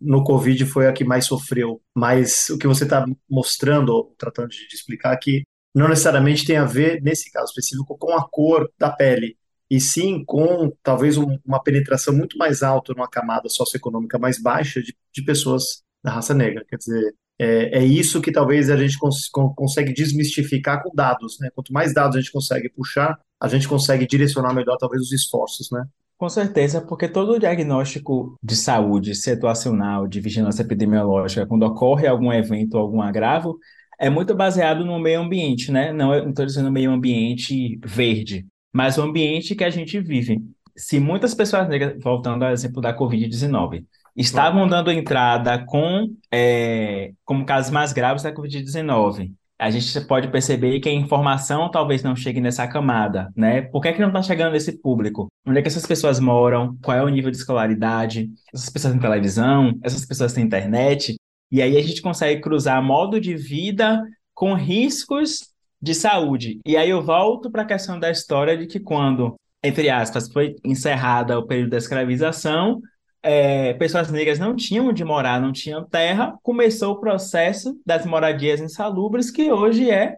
no 0.00 0.24
Covid 0.24 0.64
foi 0.66 0.86
a 0.86 0.92
que 0.92 1.04
mais 1.04 1.26
sofreu. 1.26 1.82
Mas 1.94 2.48
o 2.50 2.56
que 2.56 2.66
você 2.66 2.84
está 2.84 3.04
mostrando, 3.28 4.14
tratando 4.16 4.48
de, 4.48 4.66
explicar, 4.72 5.16
que 5.18 5.42
não 5.74 5.88
necessariamente 5.88 6.46
tem 6.46 6.56
a 6.56 6.64
ver, 6.64 7.02
nesse 7.02 7.30
caso 7.30 7.46
específico, 7.50 7.98
com 7.98 8.12
a 8.16 8.26
cor 8.28 8.70
da 8.78 8.90
pele, 8.90 9.36
e 9.68 9.80
sim 9.80 10.24
com 10.24 10.72
talvez 10.82 11.16
um, 11.18 11.38
uma 11.44 11.62
penetração 11.62 12.14
muito 12.14 12.38
mais 12.38 12.62
alta 12.62 12.92
numa 12.94 13.08
camada 13.08 13.48
socioeconômica 13.48 14.18
mais 14.18 14.40
baixa 14.40 14.82
de, 14.82 14.96
de 15.12 15.22
pessoas 15.22 15.82
da 16.02 16.12
raça 16.12 16.34
negra. 16.34 16.64
Quer 16.68 16.76
dizer, 16.76 17.14
é, 17.42 17.78
é 17.78 17.84
isso 17.84 18.20
que 18.20 18.30
talvez 18.30 18.68
a 18.68 18.76
gente 18.76 18.98
cons 18.98 19.30
consegue 19.56 19.94
desmistificar 19.94 20.82
com 20.82 20.94
dados. 20.94 21.38
Né? 21.40 21.48
Quanto 21.54 21.72
mais 21.72 21.94
dados 21.94 22.16
a 22.16 22.20
gente 22.20 22.30
consegue 22.30 22.68
puxar, 22.68 23.18
a 23.40 23.48
gente 23.48 23.66
consegue 23.66 24.06
direcionar 24.06 24.52
melhor 24.52 24.76
talvez 24.76 25.00
os 25.00 25.12
esforços. 25.12 25.70
Né? 25.70 25.82
Com 26.18 26.28
certeza, 26.28 26.82
porque 26.82 27.08
todo 27.08 27.38
diagnóstico 27.38 28.38
de 28.42 28.54
saúde 28.54 29.14
situacional, 29.14 30.06
de 30.06 30.20
vigilância 30.20 30.62
epidemiológica, 30.62 31.46
quando 31.46 31.62
ocorre 31.62 32.06
algum 32.06 32.30
evento, 32.30 32.76
algum 32.76 33.00
agravo, 33.00 33.58
é 33.98 34.10
muito 34.10 34.34
baseado 34.34 34.84
no 34.84 34.98
meio 34.98 35.20
ambiente, 35.20 35.72
né? 35.72 35.92
Não 35.92 36.28
estou 36.28 36.44
dizendo 36.44 36.70
meio 36.70 36.90
ambiente 36.90 37.78
verde, 37.84 38.46
mas 38.72 38.98
o 38.98 39.02
ambiente 39.02 39.54
que 39.54 39.64
a 39.64 39.70
gente 39.70 39.98
vive. 39.98 40.42
Se 40.76 41.00
muitas 41.00 41.34
pessoas 41.34 41.68
negras, 41.68 41.96
voltando 42.02 42.44
ao 42.44 42.52
exemplo 42.52 42.80
da 42.82 42.96
Covid-19, 42.96 43.84
estavam 44.20 44.66
dando 44.66 44.90
entrada 44.90 45.64
com 45.66 46.14
é, 46.32 47.12
como 47.24 47.44
casos 47.44 47.70
mais 47.70 47.92
graves 47.92 48.22
da 48.22 48.32
Covid-19, 48.32 49.32
a 49.58 49.70
gente 49.70 50.00
pode 50.06 50.28
perceber 50.28 50.80
que 50.80 50.88
a 50.88 50.92
informação 50.92 51.70
talvez 51.70 52.02
não 52.02 52.16
chegue 52.16 52.40
nessa 52.40 52.66
camada, 52.66 53.30
né? 53.36 53.62
Por 53.62 53.82
que, 53.82 53.88
é 53.88 53.92
que 53.92 54.00
não 54.00 54.08
está 54.08 54.22
chegando 54.22 54.52
nesse 54.52 54.80
público? 54.80 55.28
Onde 55.46 55.58
é 55.58 55.62
que 55.62 55.68
essas 55.68 55.84
pessoas 55.84 56.18
moram? 56.18 56.78
Qual 56.82 56.96
é 56.96 57.02
o 57.02 57.08
nível 57.08 57.30
de 57.30 57.36
escolaridade? 57.36 58.30
Essas 58.54 58.70
pessoas 58.70 58.94
têm 58.94 59.02
televisão? 59.02 59.78
Essas 59.82 60.06
pessoas 60.06 60.32
têm 60.32 60.44
internet? 60.44 61.16
E 61.52 61.60
aí 61.60 61.76
a 61.76 61.82
gente 61.82 62.00
consegue 62.00 62.40
cruzar 62.40 62.82
modo 62.82 63.20
de 63.20 63.36
vida 63.36 64.02
com 64.32 64.54
riscos 64.54 65.50
de 65.80 65.94
saúde. 65.94 66.60
E 66.64 66.76
aí 66.76 66.88
eu 66.88 67.02
volto 67.02 67.50
para 67.50 67.62
a 67.62 67.66
questão 67.66 67.98
da 67.98 68.10
história 68.10 68.56
de 68.56 68.66
que 68.66 68.80
quando, 68.80 69.34
entre 69.62 69.90
aspas, 69.90 70.32
foi 70.32 70.56
encerrada 70.64 71.38
o 71.38 71.46
período 71.46 71.70
da 71.70 71.78
escravização, 71.78 72.80
é, 73.22 73.74
pessoas 73.74 74.10
negras 74.10 74.38
não 74.38 74.56
tinham 74.56 74.88
onde 74.88 75.04
morar, 75.04 75.40
não 75.40 75.52
tinham 75.52 75.84
terra, 75.84 76.36
começou 76.42 76.94
o 76.94 77.00
processo 77.00 77.78
das 77.84 78.06
moradias 78.06 78.60
insalubres, 78.60 79.30
que 79.30 79.50
hoje 79.52 79.90
é 79.90 80.16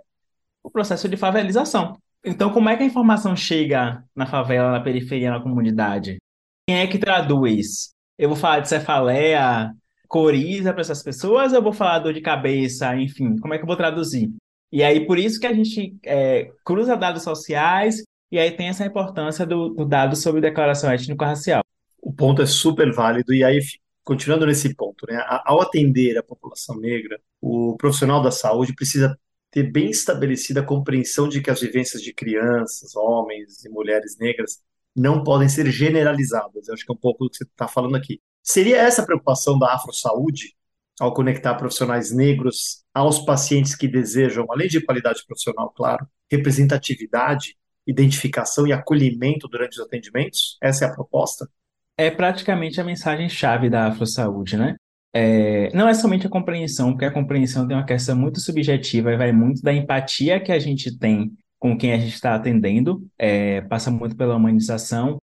o 0.63 0.71
processo 0.71 1.09
de 1.09 1.17
favelização. 1.17 1.97
Então, 2.25 2.53
como 2.53 2.69
é 2.69 2.77
que 2.77 2.83
a 2.83 2.87
informação 2.87 3.35
chega 3.35 4.05
na 4.15 4.27
favela, 4.27 4.71
na 4.71 4.81
periferia, 4.81 5.31
na 5.31 5.41
comunidade? 5.41 6.19
Quem 6.69 6.79
é 6.79 6.87
que 6.87 6.99
traduz? 6.99 7.93
Eu 8.17 8.29
vou 8.29 8.39
falar 8.39 8.61
de 8.61 8.69
cefaleia, 8.69 9.73
coriza 10.07 10.73
para 10.73 10.83
essas 10.83 11.03
pessoas, 11.03 11.53
eu 11.53 11.63
vou 11.63 11.73
falar 11.73 11.99
dor 11.99 12.13
de 12.13 12.21
cabeça, 12.21 12.95
enfim, 12.97 13.37
como 13.39 13.55
é 13.55 13.59
que 13.59 13.65
eu 13.65 13.67
vou 13.67 13.77
traduzir? 13.77 14.31
E 14.71 14.83
aí, 14.83 15.05
por 15.05 15.19
isso 15.19 15.41
que 15.41 15.47
a 15.47 15.53
gente 15.53 15.97
é, 16.05 16.51
cruza 16.65 16.97
dados 16.97 17.23
sociais 17.23 18.05
e 18.31 18.39
aí 18.39 18.51
tem 18.53 18.69
essa 18.69 18.87
importância 18.87 19.45
do, 19.45 19.71
do 19.71 19.85
dado 19.85 20.15
sobre 20.17 20.41
declaração 20.41 20.91
étnico-racial. 20.91 21.63
O 22.03 22.13
ponto 22.13 22.43
é 22.43 22.47
super 22.47 22.93
válido, 22.93 23.33
e 23.33 23.45
aí, 23.45 23.61
continuando 24.03 24.45
nesse 24.45 24.75
ponto, 24.75 25.07
né, 25.09 25.25
ao 25.45 25.63
atender 25.63 26.19
a 26.19 26.23
população 26.23 26.77
negra, 26.79 27.21
o 27.41 27.77
profissional 27.77 28.21
da 28.21 28.33
saúde 28.33 28.75
precisa 28.75 29.17
ter 29.53 29.71
bem 29.71 29.91
estabelecida 29.91 30.61
a 30.61 30.67
compreensão 30.67 31.29
de 31.29 31.41
que 31.41 31.51
as 31.51 31.61
vivências 31.61 32.03
de 32.03 32.13
crianças, 32.13 32.97
homens 32.97 33.65
e 33.65 33.69
mulheres 33.69 34.19
negras 34.19 34.61
não 34.97 35.23
podem 35.23 35.49
ser 35.49 35.71
generalizadas. 35.71 36.67
Eu 36.67 36.75
acho 36.75 36.85
que 36.85 36.91
é 36.91 36.95
um 36.95 36.99
pouco 36.99 37.25
do 37.25 37.31
que 37.31 37.37
você 37.37 37.45
está 37.45 37.69
falando 37.69 37.97
aqui. 37.97 38.21
Seria 38.43 38.79
essa 38.79 39.03
a 39.03 39.07
preocupação 39.07 39.59
da 39.59 39.73
Afro 39.73 39.93
Saúde 39.93 40.57
ao 40.99 41.15
conectar 41.15 41.55
profissionais 41.55 42.11
negros 42.11 42.83
aos 42.93 43.21
pacientes 43.21 43.75
que 43.75 43.87
desejam, 43.87 44.47
além 44.51 44.69
de 44.69 44.81
qualidade 44.81 45.25
profissional, 45.27 45.71
claro, 45.71 46.07
representatividade, 46.31 47.57
identificação 47.87 48.67
e 48.67 48.73
acolhimento 48.73 49.47
durante 49.49 49.79
os 49.79 49.87
atendimentos? 49.87 50.59
Essa 50.61 50.85
é 50.85 50.89
a 50.89 50.95
proposta? 50.95 51.49
É 51.97 52.11
praticamente 52.11 52.81
a 52.81 52.85
mensagem-chave 52.85 53.69
da 53.69 53.87
Afro 53.87 54.07
Saúde, 54.07 54.57
né? 54.57 54.77
É, 55.15 55.71
não 55.75 55.89
é 55.89 55.95
somente 55.95 56.27
a 56.27 56.31
compreensão, 56.31 56.93
porque 56.93 57.05
a 57.05 57.11
compreensão 57.11 57.69
tem 57.69 57.77
uma 57.77 57.85
questão 57.85 58.17
muito 58.17 58.41
subjetiva 58.41 59.13
e 59.13 59.17
vai 59.17 59.31
muito 59.31 59.61
da 59.61 59.73
empatia 59.73 60.41
que 60.41 60.51
a 60.51 60.59
gente 60.59 60.99
tem 60.99 61.33
com 61.59 61.79
quem 61.79 61.93
a 61.93 61.99
gente 61.99 62.15
está 62.15 62.35
atendendo, 62.35 63.07
é, 63.17 63.61
passa 63.61 63.89
muito 63.89 64.17
pela 64.17 64.35
humanização, 64.35 65.19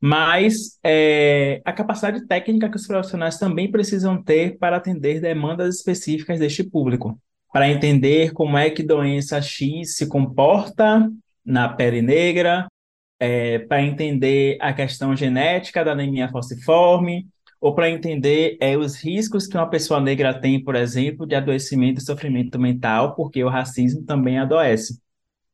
mas 0.00 0.78
é, 0.82 1.60
a 1.66 1.72
capacidade 1.72 2.26
técnica 2.26 2.70
que 2.70 2.76
os 2.76 2.86
profissionais 2.86 3.38
também 3.38 3.70
precisam 3.70 4.20
ter 4.22 4.56
para 4.56 4.78
atender 4.78 5.20
demandas 5.20 5.76
específicas 5.76 6.38
deste 6.38 6.64
público, 6.64 7.20
para 7.52 7.68
entender 7.68 8.32
como 8.32 8.56
é 8.56 8.70
que 8.70 8.82
doença 8.82 9.42
X 9.42 9.96
se 9.96 10.06
comporta 10.06 11.10
na 11.44 11.68
pele 11.68 12.00
negra, 12.00 12.66
é, 13.22 13.60
para 13.60 13.80
entender 13.80 14.58
a 14.60 14.72
questão 14.72 15.14
genética 15.14 15.84
da 15.84 15.92
anemia 15.92 16.28
falciforme, 16.28 17.28
ou 17.60 17.72
para 17.72 17.88
entender 17.88 18.56
é, 18.60 18.76
os 18.76 18.96
riscos 18.96 19.46
que 19.46 19.56
uma 19.56 19.70
pessoa 19.70 20.00
negra 20.00 20.34
tem, 20.34 20.60
por 20.60 20.74
exemplo, 20.74 21.24
de 21.24 21.36
adoecimento 21.36 22.00
e 22.00 22.04
sofrimento 22.04 22.58
mental, 22.58 23.14
porque 23.14 23.44
o 23.44 23.48
racismo 23.48 24.02
também 24.04 24.40
adoece. 24.40 25.00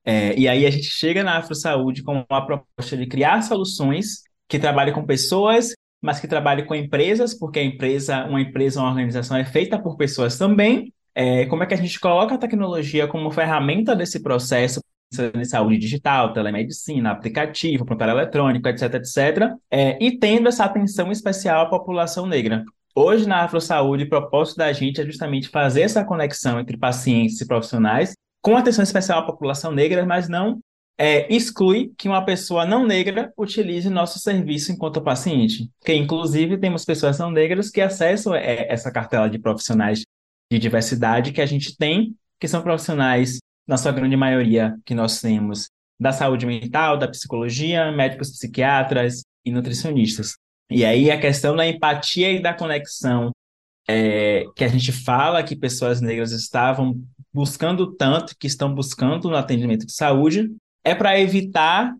É, 0.03 0.35
e 0.35 0.49
aí 0.49 0.65
a 0.65 0.71
gente 0.71 0.87
chega 0.87 1.23
na 1.23 1.37
AfroSaúde 1.37 2.03
com 2.03 2.25
uma 2.31 2.47
proposta 2.47 2.97
de 2.97 3.07
criar 3.07 3.43
soluções 3.43 4.23
que 4.49 4.59
trabalhem 4.59 4.95
com 4.95 5.05
pessoas, 5.05 5.75
mas 6.01 6.19
que 6.19 6.27
trabalhem 6.27 6.65
com 6.65 6.75
empresas, 6.75 7.35
porque 7.35 7.59
a 7.59 7.65
empresa, 7.65 8.25
uma 8.25 8.41
empresa, 8.41 8.81
uma 8.81 8.89
organização 8.89 9.37
é 9.37 9.45
feita 9.45 9.79
por 9.79 9.99
pessoas 9.99 10.39
também. 10.39 10.91
É, 11.15 11.45
como 11.45 11.63
é 11.63 11.67
que 11.67 11.75
a 11.75 11.77
gente 11.77 12.01
coloca 12.01 12.35
a 12.35 12.39
tecnologia 12.39 13.07
como 13.07 13.31
ferramenta 13.31 13.95
desse 13.95 14.23
processo 14.23 14.81
de 15.11 15.45
saúde 15.47 15.79
digital, 15.79 16.33
telemedicina, 16.33 17.11
aplicativo, 17.11 17.85
prontuário 17.85 18.15
eletrônico, 18.15 18.69
etc, 18.69 18.95
etc, 18.95 19.55
é, 19.71 20.03
e 20.03 20.19
tendo 20.19 20.49
essa 20.49 20.65
atenção 20.65 21.11
especial 21.11 21.63
à 21.63 21.67
população 21.67 22.27
negra. 22.27 22.65
Hoje, 22.95 23.27
na 23.27 23.45
AfroSaúde, 23.45 24.05
o 24.05 24.09
propósito 24.09 24.59
da 24.59 24.73
gente 24.73 25.01
é 25.01 25.05
justamente 25.05 25.49
fazer 25.49 25.83
essa 25.83 26.05
conexão 26.05 26.61
entre 26.61 26.77
pacientes 26.77 27.41
e 27.41 27.47
profissionais, 27.47 28.15
com 28.43 28.57
atenção 28.57 28.83
especial 28.83 29.21
à 29.21 29.27
população 29.27 29.73
negra, 29.73 30.05
mas 30.05 30.29
não 30.29 30.61
é, 30.99 31.33
exclui 31.33 31.93
que 31.97 32.09
uma 32.09 32.25
pessoa 32.25 32.67
não 32.67 32.85
negra 32.85 33.33
utilize 33.37 33.89
nosso 33.89 34.19
serviço 34.19 34.73
enquanto 34.73 35.01
paciente. 35.01 35.71
Que, 35.85 35.95
inclusive, 35.95 36.59
temos 36.59 36.85
pessoas 36.85 37.19
não 37.19 37.31
negras 37.31 37.71
que 37.71 37.81
acessam 37.81 38.35
é, 38.35 38.67
essa 38.69 38.91
cartela 38.91 39.31
de 39.31 39.39
profissionais 39.39 40.03
de 40.51 40.59
diversidade 40.59 41.33
que 41.33 41.41
a 41.41 41.47
gente 41.47 41.77
tem, 41.77 42.17
que 42.41 42.49
são 42.49 42.63
profissionais 42.63 43.39
na 43.69 43.77
sua 43.77 43.93
grande 43.93 44.17
maioria, 44.17 44.75
que 44.85 44.95
nós 44.95 45.21
temos 45.21 45.69
da 46.01 46.11
saúde 46.11 46.47
mental, 46.47 46.97
da 46.97 47.07
psicologia, 47.07 47.93
médicos 47.93 48.31
psiquiatras 48.31 49.23
e 49.45 49.53
nutricionistas. 49.53 50.37
E 50.71 50.85
aí 50.85 51.11
a 51.11 51.21
questão 51.21 51.55
da 51.55 51.67
empatia 51.67 52.33
e 52.33 52.41
da 52.41 52.55
conexão 52.55 53.31
é, 53.89 54.45
que 54.57 54.65
a 54.65 54.69
gente 54.69 54.93
fala 54.93 55.43
que 55.43 55.57
pessoas 55.57 56.01
negras 56.01 56.33
estavam 56.33 57.01
buscando 57.33 57.95
tanto, 57.95 58.37
que 58.39 58.47
estão 58.47 58.75
buscando 58.75 59.29
no 59.29 59.37
atendimento 59.37 59.87
de 59.87 59.93
saúde, 59.93 60.51
é 60.85 60.95
para 60.95 61.19
evitar 61.19 61.95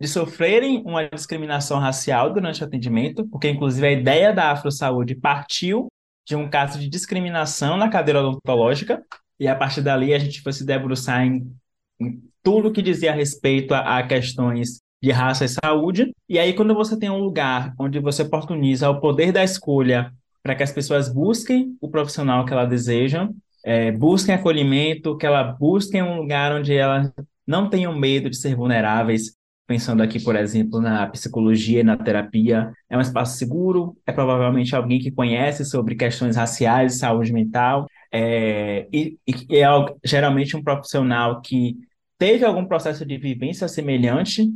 de 0.00 0.08
sofrerem 0.08 0.82
uma 0.84 1.08
discriminação 1.08 1.78
racial 1.78 2.32
durante 2.32 2.62
o 2.62 2.66
atendimento, 2.66 3.26
porque 3.28 3.48
inclusive 3.48 3.86
a 3.86 3.92
ideia 3.92 4.32
da 4.32 4.50
Afro 4.50 4.70
Saúde 4.70 5.14
partiu 5.14 5.88
de 6.26 6.36
um 6.36 6.48
caso 6.48 6.78
de 6.78 6.88
discriminação 6.88 7.76
na 7.76 7.88
cadeira 7.88 8.20
odontológica, 8.20 9.02
e 9.42 9.48
a 9.48 9.56
partir 9.56 9.80
dali 9.80 10.14
a 10.14 10.18
gente 10.20 10.40
foi 10.40 10.52
se 10.52 10.64
debruçar 10.64 11.26
em, 11.26 11.52
em 12.00 12.22
tudo 12.44 12.70
que 12.70 12.80
dizia 12.80 13.10
a 13.10 13.14
respeito 13.14 13.74
a, 13.74 13.98
a, 13.98 14.06
questões 14.06 14.80
de 15.02 15.10
raça 15.10 15.44
e 15.44 15.48
saúde. 15.48 16.14
E 16.28 16.38
aí, 16.38 16.52
quando 16.52 16.72
você 16.76 16.96
tem 16.96 17.10
um 17.10 17.18
lugar 17.18 17.74
onde 17.76 17.98
você 17.98 18.22
oportuniza 18.22 18.88
o 18.88 19.00
poder 19.00 19.32
da 19.32 19.42
escolha 19.42 20.12
para 20.44 20.54
que 20.54 20.62
as 20.62 20.70
pessoas 20.70 21.12
busquem 21.12 21.76
o 21.80 21.90
profissional 21.90 22.44
que 22.44 22.52
elas 22.52 22.68
desejam, 22.68 23.34
é, 23.64 23.90
busquem 23.90 24.32
acolhimento, 24.32 25.16
que 25.16 25.26
elas 25.26 25.58
busquem 25.58 26.02
um 26.02 26.18
lugar 26.18 26.54
onde 26.54 26.72
elas 26.72 27.10
não 27.44 27.68
tenham 27.68 27.98
medo 27.98 28.30
de 28.30 28.36
ser 28.36 28.54
vulneráveis, 28.54 29.36
pensando 29.66 30.04
aqui, 30.04 30.20
por 30.22 30.36
exemplo, 30.36 30.80
na 30.80 31.08
psicologia 31.08 31.80
e 31.80 31.84
na 31.84 31.96
terapia, 31.96 32.72
é 32.88 32.96
um 32.96 33.00
espaço 33.00 33.38
seguro, 33.38 33.96
é 34.06 34.12
provavelmente 34.12 34.76
alguém 34.76 35.00
que 35.00 35.10
conhece 35.10 35.64
sobre 35.64 35.96
questões 35.96 36.36
raciais 36.36 36.94
e 36.94 36.98
saúde 36.98 37.32
mental, 37.32 37.88
é, 38.12 38.86
e, 38.92 39.18
e 39.26 39.56
é 39.56 39.66
geralmente 40.04 40.56
um 40.56 40.62
profissional 40.62 41.40
que 41.40 41.76
teve 42.18 42.44
algum 42.44 42.66
processo 42.66 43.06
de 43.06 43.16
vivência 43.16 43.66
semelhante, 43.66 44.48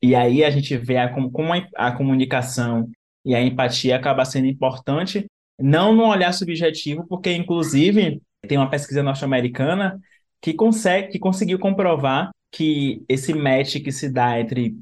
e 0.00 0.14
aí 0.14 0.42
a 0.42 0.50
gente 0.50 0.76
vê 0.76 0.96
a, 0.96 1.08
como 1.12 1.52
a, 1.52 1.66
a 1.76 1.92
comunicação 1.92 2.90
e 3.24 3.34
a 3.34 3.42
empatia 3.42 3.96
acaba 3.96 4.24
sendo 4.24 4.46
importante, 4.46 5.26
não 5.60 5.94
no 5.94 6.06
olhar 6.06 6.32
subjetivo, 6.32 7.06
porque 7.06 7.32
inclusive 7.32 8.20
tem 8.48 8.58
uma 8.58 8.70
pesquisa 8.70 9.02
norte-americana 9.02 10.00
que 10.40 10.54
consegue, 10.54 11.08
que 11.12 11.18
conseguiu 11.18 11.58
comprovar 11.58 12.30
que 12.50 13.04
esse 13.08 13.32
match 13.32 13.76
que 13.82 13.92
se 13.92 14.10
dá 14.10 14.40
entre 14.40 14.76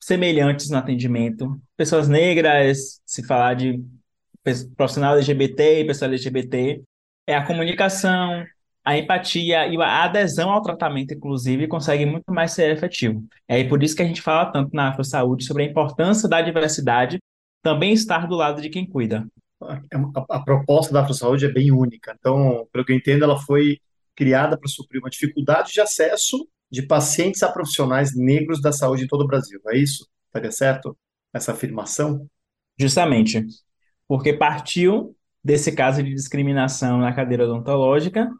semelhantes 0.00 0.70
no 0.70 0.78
atendimento, 0.78 1.60
pessoas 1.76 2.08
negras, 2.08 3.00
se 3.04 3.26
falar 3.26 3.54
de 3.54 3.82
profissional 4.76 5.14
LGBT 5.14 5.80
e 5.80 5.86
pessoa 5.86 6.08
LGBT, 6.08 6.82
é 7.26 7.34
a 7.34 7.46
comunicação, 7.46 8.44
a 8.84 8.98
empatia 8.98 9.66
e 9.66 9.80
a 9.80 10.04
adesão 10.04 10.50
ao 10.50 10.62
tratamento, 10.62 11.14
inclusive, 11.14 11.66
consegue 11.66 12.04
muito 12.04 12.32
mais 12.32 12.52
ser 12.52 12.70
efetivo. 12.70 13.24
É 13.48 13.64
por 13.64 13.82
isso 13.82 13.96
que 13.96 14.02
a 14.02 14.06
gente 14.06 14.20
fala 14.20 14.46
tanto 14.46 14.74
na 14.74 14.90
Afro 14.90 15.04
Saúde 15.04 15.44
sobre 15.44 15.62
a 15.62 15.66
importância 15.66 16.28
da 16.28 16.42
diversidade 16.42 17.18
também 17.62 17.94
estar 17.94 18.28
do 18.28 18.34
lado 18.34 18.60
de 18.60 18.68
quem 18.68 18.86
cuida. 18.86 19.26
A, 19.62 19.74
a, 19.74 20.36
a 20.36 20.40
proposta 20.40 20.92
da 20.92 21.00
Afro 21.00 21.14
Saúde 21.14 21.46
é 21.46 21.52
bem 21.52 21.72
única. 21.72 22.14
Então, 22.18 22.68
pelo 22.70 22.84
que 22.84 22.92
eu 22.92 22.96
entendo, 22.96 23.24
ela 23.24 23.38
foi 23.40 23.78
criada 24.14 24.58
para 24.58 24.68
suprir 24.68 25.00
uma 25.00 25.08
dificuldade 25.08 25.72
de 25.72 25.80
acesso 25.80 26.46
de 26.70 26.82
pacientes 26.82 27.42
a 27.42 27.50
profissionais 27.50 28.14
negros 28.14 28.60
da 28.60 28.72
saúde 28.72 29.04
em 29.04 29.06
todo 29.06 29.22
o 29.22 29.26
Brasil. 29.26 29.60
É 29.68 29.78
isso? 29.78 30.06
Estaria 30.26 30.52
certo 30.52 30.96
essa 31.32 31.52
afirmação? 31.52 32.28
Justamente. 32.78 33.46
Porque 34.06 34.32
partiu 34.32 35.16
desse 35.44 35.72
caso 35.72 36.02
de 36.02 36.14
discriminação 36.14 36.98
na 36.98 37.12
cadeira 37.12 37.44
odontológica, 37.44 38.30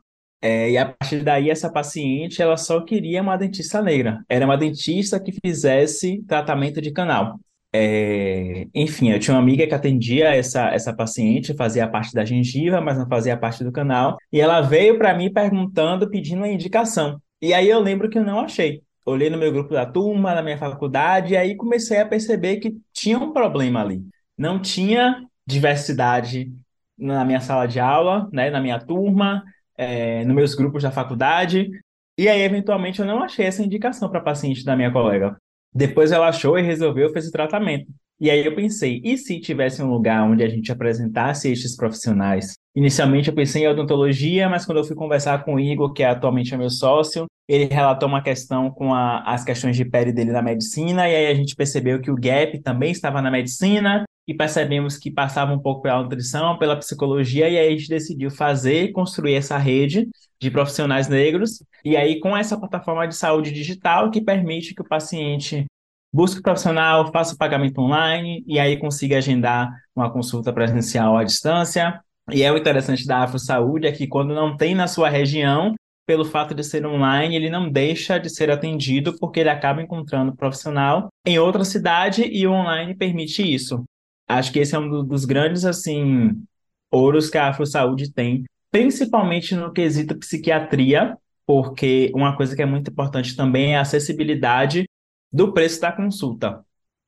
é, 0.41 0.71
e 0.71 0.79
a 0.79 0.87
partir 0.87 1.23
daí 1.23 1.51
essa 1.51 1.71
paciente 1.71 2.43
ela 2.43 2.57
só 2.57 2.81
queria 2.83 3.23
uma 3.23 3.37
dentista 3.37 3.81
negra. 3.81 4.23
Era 4.29 4.45
uma 4.45 4.59
dentista 4.59 5.19
que 5.19 5.33
fizesse 5.33 6.23
tratamento 6.27 6.81
de 6.83 6.93
canal. 6.93 7.39
É, 7.73 8.67
enfim, 8.75 9.11
eu 9.11 9.19
tinha 9.19 9.35
uma 9.35 9.43
amiga 9.43 9.67
que 9.67 9.75
atendia 9.75 10.35
essa, 10.35 10.69
essa 10.69 10.95
paciente, 10.95 11.55
fazia 11.55 11.89
parte 11.89 12.15
da 12.15 12.25
gengiva, 12.25 12.81
mas 12.81 12.97
não 12.97 13.09
fazia 13.09 13.37
parte 13.37 13.65
do 13.65 13.73
canal, 13.73 14.17
e 14.33 14.41
ela 14.41 14.61
veio 14.61 14.97
para 14.97 15.17
mim 15.17 15.33
perguntando, 15.33 16.09
pedindo 16.09 16.39
uma 16.39 16.49
indicação. 16.49 17.21
E 17.43 17.53
aí 17.53 17.69
eu 17.69 17.81
lembro 17.81 18.09
que 18.09 18.19
eu 18.19 18.25
não 18.25 18.41
achei. 18.41 18.81
Olhei 19.05 19.29
no 19.29 19.37
meu 19.39 19.53
grupo 19.53 19.75
da 19.75 19.85
turma, 19.85 20.35
na 20.35 20.43
minha 20.43 20.57
faculdade, 20.57 21.35
e 21.35 21.37
aí 21.37 21.57
comecei 21.57 21.99
a 21.99 22.07
perceber 22.07 22.59
que 22.59 22.77
tinha 22.93 23.19
um 23.19 23.33
problema 23.33 23.81
ali. 23.81 24.03
Não 24.39 24.61
tinha 24.61 25.27
diversidade 25.47 26.53
na 26.97 27.25
minha 27.25 27.41
sala 27.41 27.67
de 27.67 27.81
aula, 27.81 28.29
né, 28.33 28.51
na 28.51 28.61
minha 28.61 28.79
turma, 28.79 29.43
é, 29.77 30.25
nos 30.25 30.35
meus 30.35 30.55
grupos 30.55 30.83
da 30.83 30.91
faculdade. 30.91 31.71
E 32.17 32.29
aí, 32.29 32.43
eventualmente, 32.43 33.01
eu 33.01 33.07
não 33.07 33.23
achei 33.23 33.47
essa 33.47 33.63
indicação 33.63 34.09
para 34.09 34.21
paciente 34.21 34.65
da 34.65 34.77
minha 34.77 34.93
colega. 34.93 35.37
Depois 35.75 36.13
ela 36.13 36.29
achou 36.29 36.59
e 36.59 36.63
resolveu, 36.63 37.13
fez 37.13 37.27
o 37.27 37.33
tratamento. 37.33 37.87
E 38.21 38.31
aí 38.31 38.47
eu 38.47 38.55
pensei, 38.55 39.01
e 39.05 39.19
se 39.19 39.41
tivesse 39.41 39.83
um 39.83 39.91
lugar 39.91 40.23
onde 40.23 40.45
a 40.45 40.49
gente 40.49 40.71
apresentasse 40.71 41.51
estes 41.51 41.77
profissionais? 41.77 42.55
Inicialmente 42.75 43.29
eu 43.29 43.35
pensei 43.35 43.65
em 43.65 43.69
odontologia, 43.69 44.49
mas 44.49 44.65
quando 44.65 44.79
eu 44.79 44.85
fui 44.85 44.95
conversar 44.95 45.45
com 45.45 45.55
o 45.55 45.61
Igor, 45.61 45.93
que 45.93 46.03
é 46.05 46.07
atualmente 46.07 46.55
é 46.55 46.57
meu 46.57 46.71
sócio, 46.71 47.27
ele 47.49 47.65
relatou 47.65 48.09
uma 48.09 48.23
questão 48.23 48.71
com 48.71 48.95
a, 48.95 49.21
as 49.25 49.45
questões 49.45 49.77
de 49.77 49.85
pele 49.85 50.13
dele 50.13 50.31
na 50.31 50.43
medicina, 50.43 51.09
e 51.09 51.15
aí 51.15 51.27
a 51.27 51.35
gente 51.35 51.57
percebeu 51.57 52.01
que 52.01 52.11
o 52.11 52.15
gap 52.15 52.57
também 52.63 52.93
estava 52.93 53.21
na 53.21 53.31
medicina, 53.31 54.05
e 54.27 54.35
percebemos 54.35 54.97
que 54.97 55.11
passava 55.11 55.53
um 55.53 55.59
pouco 55.59 55.83
pela 55.83 56.03
nutrição, 56.03 56.59
pela 56.59 56.77
psicologia, 56.77 57.49
e 57.49 57.59
aí 57.59 57.69
a 57.69 57.71
gente 57.71 57.89
decidiu 57.89 58.31
fazer, 58.31 58.93
construir 58.93 59.35
essa 59.35 59.59
rede 59.59 60.09
de 60.41 60.51
profissionais 60.51 61.09
negros, 61.09 61.63
e 61.85 61.97
aí 61.97 62.21
com 62.21 62.37
essa 62.37 62.59
plataforma 62.59 63.07
de 63.07 63.15
saúde 63.15 63.53
digital 63.53 64.11
que 64.11 64.21
permite 64.21 64.75
que 64.75 64.83
o 64.83 64.89
paciente 64.89 65.67
busque 66.13 66.41
o 66.41 66.43
profissional, 66.43 67.11
faça 67.11 67.35
o 67.35 67.39
pagamento 67.39 67.81
online, 67.81 68.45
e 68.47 68.59
aí 68.59 68.77
consiga 68.79 69.19
agendar 69.19 69.71
uma 69.95 70.11
consulta 70.11 70.53
presencial 70.53 71.17
à 71.17 71.25
distância. 71.25 72.01
E 72.31 72.43
é 72.43 72.53
o 72.53 72.57
interessante 72.57 73.07
da 73.07 73.19
Afro 73.25 73.39
Saúde 73.39 73.87
é 73.87 73.93
que 73.93 74.07
quando 74.07 74.35
não 74.35 74.57
tem 74.57 74.75
na 74.75 74.87
sua 74.87 75.09
região, 75.09 75.75
pelo 76.07 76.25
fato 76.25 76.55
de 76.55 76.63
ser 76.63 76.87
online, 76.87 77.35
ele 77.35 77.51
não 77.51 77.69
deixa 77.69 78.19
de 78.19 78.31
ser 78.31 78.51
atendido 78.51 79.17
porque 79.19 79.41
ele 79.41 79.49
acaba 79.49 79.83
encontrando 79.83 80.37
profissional 80.37 81.09
em 81.27 81.39
outra 81.39 81.65
cidade 81.65 82.23
e 82.23 82.47
o 82.47 82.53
online 82.53 82.95
permite 82.95 83.43
isso. 83.43 83.85
Acho 84.27 84.53
que 84.53 84.59
esse 84.59 84.75
é 84.75 84.79
um 84.79 85.05
dos 85.05 85.25
grandes 85.25 85.65
assim 85.65 86.43
ouros 86.91 87.29
que 87.29 87.37
a 87.37 87.49
Afro 87.49 87.67
Saúde 87.67 88.13
tem, 88.13 88.45
principalmente 88.71 89.55
no 89.55 89.73
quesito 89.73 90.17
psiquiatria, 90.17 91.17
porque 91.47 92.11
uma 92.15 92.37
coisa 92.37 92.55
que 92.55 92.63
é 92.63 92.67
muito 92.67 92.91
importante 92.91 93.37
também 93.37 93.75
é 93.75 93.79
a 93.79 93.83
acessibilidade 93.83 94.89
do 95.33 95.53
preço 95.53 95.81
da 95.81 95.93
consulta. 95.93 96.65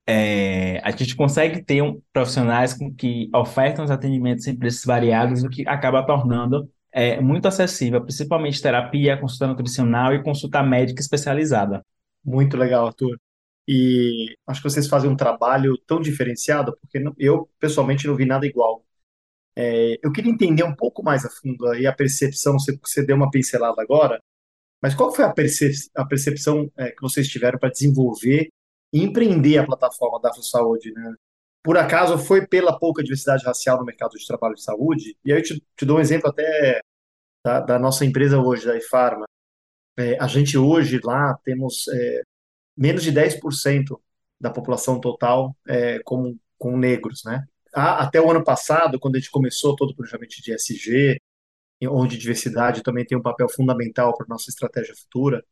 É, 0.09 0.81
a 0.85 0.91
gente 0.91 1.17
consegue 1.17 1.63
ter 1.65 1.83
um, 1.83 2.01
profissionais 2.13 2.77
que 2.97 3.29
ofertam 3.35 3.85
os 3.85 3.91
atendimentos 3.91 4.47
em 4.47 4.57
preços 4.57 4.85
variados, 4.85 5.43
o 5.43 5.49
que 5.49 5.67
acaba 5.67 6.05
tornando 6.05 6.71
é, 6.93 7.21
muito 7.21 7.47
acessível, 7.47 8.01
principalmente 8.01 8.63
terapia, 8.63 9.17
consulta 9.17 9.49
nutricional 9.49 10.15
e 10.15 10.23
consulta 10.23 10.63
médica 10.63 11.01
especializada. 11.01 11.85
Muito 12.25 12.57
legal, 12.57 12.87
Arthur. 12.87 13.19
E 13.69 14.37
acho 14.47 14.63
que 14.63 14.71
vocês 14.71 14.89
fazem 14.89 15.11
um 15.11 15.17
trabalho 15.17 15.77
tão 15.87 16.01
diferenciado, 16.01 16.77
porque 16.81 17.03
eu, 17.19 17.51
pessoalmente, 17.59 18.07
não 18.07 18.15
vi 18.17 18.25
nada 18.25 18.47
igual. 18.47 18.85
É, 19.57 19.99
eu 20.03 20.13
queria 20.13 20.31
entender 20.31 20.63
um 20.65 20.75
pouco 20.75 21.03
mais 21.03 21.25
a 21.25 21.31
fundo 21.31 21.67
aí 21.69 21.87
a 21.87 21.93
percepção, 21.93 22.59
você, 22.59 22.79
você 22.83 23.05
deu 23.05 23.17
uma 23.17 23.31
pincelada 23.31 23.81
agora, 23.83 24.21
mas 24.83 24.95
qual 24.95 25.15
foi 25.15 25.25
a, 25.25 25.33
percep 25.33 25.73
a 25.97 26.05
percepção 26.05 26.71
é, 26.77 26.91
que 26.91 27.01
vocês 27.01 27.29
tiveram 27.29 27.59
para 27.59 27.71
desenvolver 27.71 28.49
e 28.93 29.03
empreender 29.03 29.59
a 29.59 29.67
plataforma 29.67 30.21
da 30.21 30.33
Saúde, 30.35 30.93
né? 30.93 31.15
Por 31.65 31.77
acaso 31.77 32.19
foi 32.19 32.47
pela 32.47 32.79
pouca 32.79 33.03
diversidade 33.03 33.45
racial 33.45 33.79
no 33.79 33.85
mercado 33.85 34.13
de 34.13 34.27
trabalho 34.27 34.55
de 34.55 34.63
saúde? 34.63 35.17
E 35.25 35.33
aí 35.33 35.41
eu 35.41 35.43
te, 35.43 35.61
te 35.77 35.85
dou 35.85 35.97
um 35.97 36.01
exemplo 36.01 36.31
até 36.31 36.81
da, 37.45 37.61
da 37.61 37.79
nossa 37.79 38.05
empresa 38.05 38.39
hoje, 38.39 38.67
da 38.67 38.77
iFarma. 38.77 39.25
É, 39.99 40.17
a 40.21 40.29
gente 40.29 40.57
hoje 40.57 41.01
lá 41.03 41.37
temos 41.43 41.89
é, 41.89 42.23
menos 42.77 43.03
de 43.03 43.13
10% 43.13 43.99
da 44.41 44.51
população 44.51 45.01
total 45.01 45.57
é, 45.67 46.01
como, 46.05 46.39
com 46.59 46.77
negros, 46.77 47.23
né? 47.25 47.45
até 47.77 48.19
o 48.21 48.31
ano 48.31 48.43
passado, 48.43 48.99
quando 48.99 49.17
a 49.17 49.19
gente 49.19 49.31
começou 49.31 49.77
todo 49.77 49.91
o 49.91 49.95
planejamento 49.95 50.41
de 50.43 50.53
SG, 50.53 51.21
onde 51.85 52.17
diversidade 52.17 52.83
também 52.83 53.05
tem 53.05 53.19
um 53.19 53.23
papel 53.23 53.49
fundamental 53.51 54.17
para 54.17 54.27
nossa 54.27 54.49
estratégia 54.49 54.95
futura, 54.95 55.45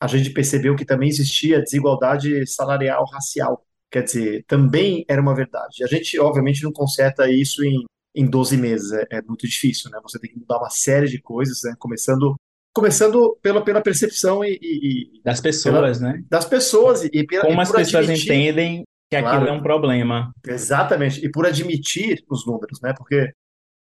a 0.00 0.06
gente 0.06 0.30
percebeu 0.30 0.74
que 0.74 0.86
também 0.86 1.10
existia 1.10 1.60
desigualdade 1.60 2.46
salarial 2.46 3.04
racial. 3.04 3.62
Quer 3.90 4.04
dizer, 4.04 4.44
também 4.46 5.04
era 5.06 5.20
uma 5.20 5.34
verdade. 5.34 5.84
A 5.84 5.86
gente, 5.86 6.18
obviamente, 6.18 6.62
não 6.62 6.72
conserta 6.72 7.30
isso 7.30 7.62
em, 7.62 7.84
em 8.14 8.24
12 8.24 8.56
meses, 8.56 8.92
é, 8.92 9.06
é 9.10 9.22
muito 9.22 9.46
difícil, 9.46 9.90
né? 9.90 9.98
Você 10.02 10.18
tem 10.18 10.30
que 10.30 10.38
mudar 10.38 10.58
uma 10.58 10.70
série 10.70 11.08
de 11.08 11.20
coisas, 11.20 11.60
né? 11.64 11.74
Começando 11.78 12.36
começando 12.72 13.36
pela, 13.42 13.62
pela 13.62 13.80
percepção 13.80 14.44
e, 14.44 14.58
e 14.62 15.20
das 15.24 15.40
pessoas, 15.40 15.98
pela, 15.98 16.12
né? 16.12 16.22
Das 16.28 16.44
pessoas 16.44 17.04
e, 17.04 17.26
pela, 17.26 17.44
como 17.44 17.60
as 17.60 17.70
pessoas 17.70 18.04
admitir, 18.04 18.32
entendem 18.32 18.84
que 19.10 19.20
claro, 19.20 19.36
aquilo 19.36 19.48
é 19.48 19.52
um 19.52 19.62
problema. 19.62 20.32
Exatamente, 20.46 21.24
e 21.24 21.30
por 21.30 21.46
admitir 21.46 22.24
os 22.28 22.46
números, 22.46 22.80
né? 22.80 22.92
Porque 22.96 23.32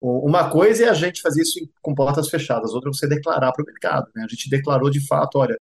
uma 0.01 0.49
coisa 0.49 0.85
é 0.85 0.89
a 0.89 0.93
gente 0.93 1.21
fazer 1.21 1.41
isso 1.41 1.59
com 1.81 1.93
portas 1.93 2.29
fechadas, 2.29 2.73
outra 2.73 2.89
é 2.89 2.93
você 2.93 3.07
declarar 3.07 3.51
para 3.51 3.63
o 3.63 3.65
mercado, 3.65 4.07
né? 4.15 4.23
A 4.23 4.27
gente 4.27 4.49
declarou 4.49 4.89
de 4.89 5.05
fato, 5.05 5.39
olha, 5.39 5.57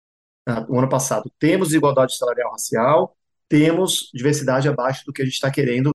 no 0.69 0.77
ano 0.77 0.89
passado 0.89 1.31
temos 1.39 1.73
igualdade 1.73 2.15
salarial 2.15 2.51
racial, 2.51 3.15
temos 3.49 4.11
diversidade 4.13 4.67
abaixo 4.67 5.03
do 5.05 5.13
que 5.13 5.21
a 5.21 5.25
gente 5.25 5.35
está 5.35 5.49
querendo, 5.49 5.91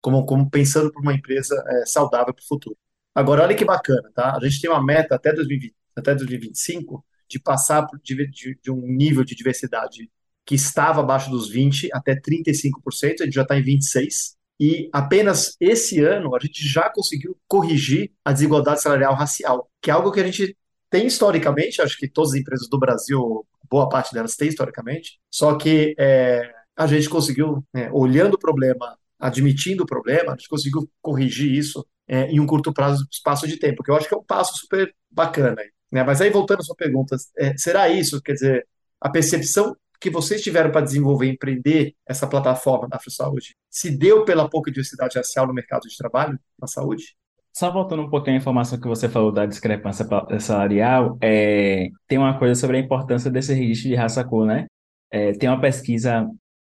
como, 0.00 0.24
como 0.24 0.48
pensando 0.48 0.92
para 0.92 1.02
uma 1.02 1.12
empresa 1.14 1.62
é, 1.66 1.86
saudável 1.86 2.32
para 2.32 2.42
o 2.42 2.46
futuro. 2.46 2.76
Agora, 3.14 3.42
olha 3.42 3.54
que 3.54 3.64
bacana, 3.64 4.10
tá? 4.14 4.36
A 4.36 4.40
gente 4.40 4.60
tem 4.60 4.70
uma 4.70 4.82
meta 4.82 5.14
até 5.14 5.32
2020, 5.32 5.74
até 5.96 6.14
2025 6.14 7.04
de 7.28 7.38
passar 7.38 7.86
de, 8.02 8.30
de, 8.30 8.58
de, 8.62 8.70
um 8.70 8.86
nível 8.86 9.24
de 9.24 9.34
diversidade 9.34 10.10
que 10.44 10.54
estava 10.54 11.00
abaixo 11.00 11.30
dos 11.30 11.48
20 11.48 11.88
até 11.92 12.14
35%, 12.14 13.20
a 13.20 13.24
gente 13.24 13.34
já 13.34 13.42
está 13.42 13.58
em 13.58 13.62
26%, 13.62 14.34
e 14.60 14.88
apenas 14.92 15.56
esse 15.58 16.00
ano 16.00 16.36
a 16.36 16.38
gente 16.38 16.66
já 16.66 16.90
conseguiu 16.90 17.36
corrigir 17.48 18.12
a 18.24 18.32
desigualdade 18.32 18.82
salarial 18.82 19.14
racial, 19.14 19.68
que 19.80 19.90
é 19.90 19.94
algo 19.94 20.12
que 20.12 20.20
a 20.20 20.24
gente 20.24 20.56
tem 20.90 21.06
historicamente, 21.06 21.80
acho 21.80 21.96
que 21.96 22.06
todas 22.06 22.32
as 22.32 22.40
empresas 22.40 22.68
do 22.68 22.78
Brasil, 22.78 23.46
boa 23.68 23.88
parte 23.88 24.12
delas 24.12 24.36
tem 24.36 24.48
historicamente, 24.48 25.18
só 25.30 25.56
que 25.56 25.94
é, 25.98 26.52
a 26.76 26.86
gente 26.86 27.08
conseguiu, 27.08 27.64
né, 27.72 27.90
olhando 27.92 28.34
o 28.34 28.38
problema, 28.38 28.96
admitindo 29.18 29.84
o 29.84 29.86
problema, 29.86 30.32
a 30.32 30.36
gente 30.36 30.48
conseguiu 30.48 30.88
corrigir 31.00 31.50
isso 31.50 31.84
é, 32.06 32.26
em 32.30 32.40
um 32.40 32.46
curto 32.46 32.72
prazo, 32.72 33.06
espaço 33.10 33.48
de 33.48 33.56
tempo, 33.56 33.82
que 33.82 33.90
eu 33.90 33.96
acho 33.96 34.06
que 34.06 34.14
é 34.14 34.18
um 34.18 34.24
passo 34.24 34.58
super 34.58 34.94
bacana. 35.10 35.62
Né? 35.92 36.02
Mas 36.02 36.20
aí, 36.20 36.30
voltando 36.30 36.60
à 36.60 36.62
sua 36.62 36.74
pergunta, 36.74 37.16
é, 37.36 37.56
será 37.56 37.88
isso, 37.90 38.22
quer 38.22 38.32
dizer, 38.32 38.66
a 38.98 39.10
percepção 39.10 39.76
que 40.00 40.10
vocês 40.10 40.42
tiveram 40.42 40.72
para 40.72 40.80
desenvolver 40.80 41.26
e 41.26 41.30
empreender 41.30 41.94
essa 42.06 42.26
plataforma 42.26 42.88
da 42.88 42.98
Saúde 43.08 43.54
se 43.70 43.96
deu 43.96 44.24
pela 44.24 44.48
pouca 44.48 44.70
diversidade 44.70 45.16
racial 45.16 45.46
no 45.46 45.54
mercado 45.54 45.82
de 45.82 45.96
trabalho, 45.96 46.38
na 46.60 46.66
saúde? 46.66 47.14
Só 47.52 47.70
voltando 47.70 48.02
um 48.02 48.10
pouquinho 48.10 48.36
à 48.36 48.40
informação 48.40 48.80
que 48.80 48.88
você 48.88 49.08
falou 49.08 49.30
da 49.30 49.46
discrepância 49.46 50.06
salarial, 50.40 51.18
é, 51.20 51.88
tem 52.08 52.18
uma 52.18 52.38
coisa 52.38 52.58
sobre 52.58 52.78
a 52.78 52.80
importância 52.80 53.30
desse 53.30 53.52
registro 53.52 53.90
de 53.90 53.94
raça-cor, 53.94 54.46
né? 54.46 54.66
É, 55.10 55.32
tem 55.32 55.48
uma 55.48 55.60
pesquisa, 55.60 56.26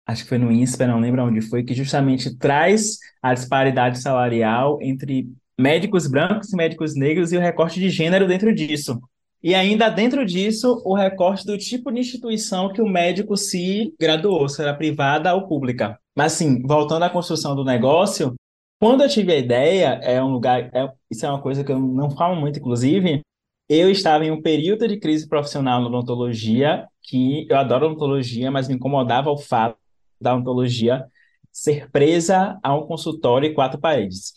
acho 0.06 0.22
que 0.22 0.28
foi 0.28 0.38
no 0.38 0.52
INSPER, 0.52 0.86
não 0.86 1.00
lembro 1.00 1.24
onde 1.24 1.40
foi, 1.40 1.64
que 1.64 1.74
justamente 1.74 2.36
traz 2.36 2.98
a 3.22 3.32
disparidade 3.32 4.00
salarial 4.00 4.78
entre 4.82 5.26
médicos 5.58 6.06
brancos 6.06 6.50
médicos 6.52 6.94
negros 6.94 7.32
e 7.32 7.36
o 7.36 7.40
recorte 7.40 7.80
de 7.80 7.90
gênero 7.90 8.26
dentro 8.26 8.54
disso. 8.54 9.00
E 9.42 9.54
ainda 9.54 9.88
dentro 9.88 10.24
disso, 10.24 10.82
o 10.84 10.94
recorte 10.94 11.46
do 11.46 11.56
tipo 11.56 11.92
de 11.92 12.00
instituição 12.00 12.72
que 12.72 12.82
o 12.82 12.88
médico 12.88 13.36
se 13.36 13.94
graduou, 13.98 14.48
se 14.48 14.60
era 14.60 14.74
privada 14.74 15.34
ou 15.34 15.46
pública. 15.46 15.98
Mas 16.16 16.34
assim, 16.34 16.62
voltando 16.62 17.04
à 17.04 17.10
construção 17.10 17.54
do 17.54 17.64
negócio, 17.64 18.34
quando 18.80 19.02
eu 19.02 19.08
tive 19.08 19.32
a 19.32 19.38
ideia, 19.38 20.00
é 20.02 20.22
um 20.22 20.32
lugar, 20.32 20.70
é, 20.74 20.90
isso 21.10 21.24
é 21.24 21.30
uma 21.30 21.40
coisa 21.40 21.62
que 21.62 21.72
eu 21.72 21.78
não 21.78 22.10
falo 22.10 22.36
muito, 22.36 22.58
inclusive, 22.58 23.22
eu 23.68 23.90
estava 23.90 24.24
em 24.24 24.30
um 24.30 24.42
período 24.42 24.86
de 24.86 24.98
crise 24.98 25.28
profissional 25.28 25.80
na 25.80 25.88
odontologia, 25.88 26.86
que 27.02 27.46
eu 27.48 27.56
adoro 27.56 27.86
odontologia, 27.86 28.50
mas 28.50 28.68
me 28.68 28.74
incomodava 28.74 29.30
o 29.30 29.38
fato 29.38 29.78
da 30.20 30.34
odontologia 30.34 31.06
ser 31.52 31.90
presa 31.90 32.58
a 32.62 32.74
um 32.76 32.86
consultório 32.86 33.48
e 33.50 33.54
quatro 33.54 33.80
paredes. 33.80 34.34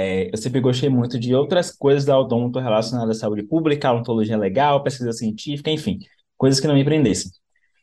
É, 0.00 0.30
eu 0.32 0.38
sempre 0.38 0.60
gostei 0.60 0.88
muito 0.88 1.18
de 1.18 1.34
outras 1.34 1.72
coisas 1.72 2.04
da 2.04 2.16
odonto 2.16 2.60
relacionadas 2.60 3.16
à 3.16 3.20
saúde 3.20 3.42
pública, 3.42 3.90
odontologia 3.90 4.36
legal, 4.36 4.80
pesquisa 4.80 5.12
científica, 5.12 5.72
enfim, 5.72 5.98
coisas 6.36 6.60
que 6.60 6.68
não 6.68 6.74
me 6.76 6.84
prendessem. 6.84 7.32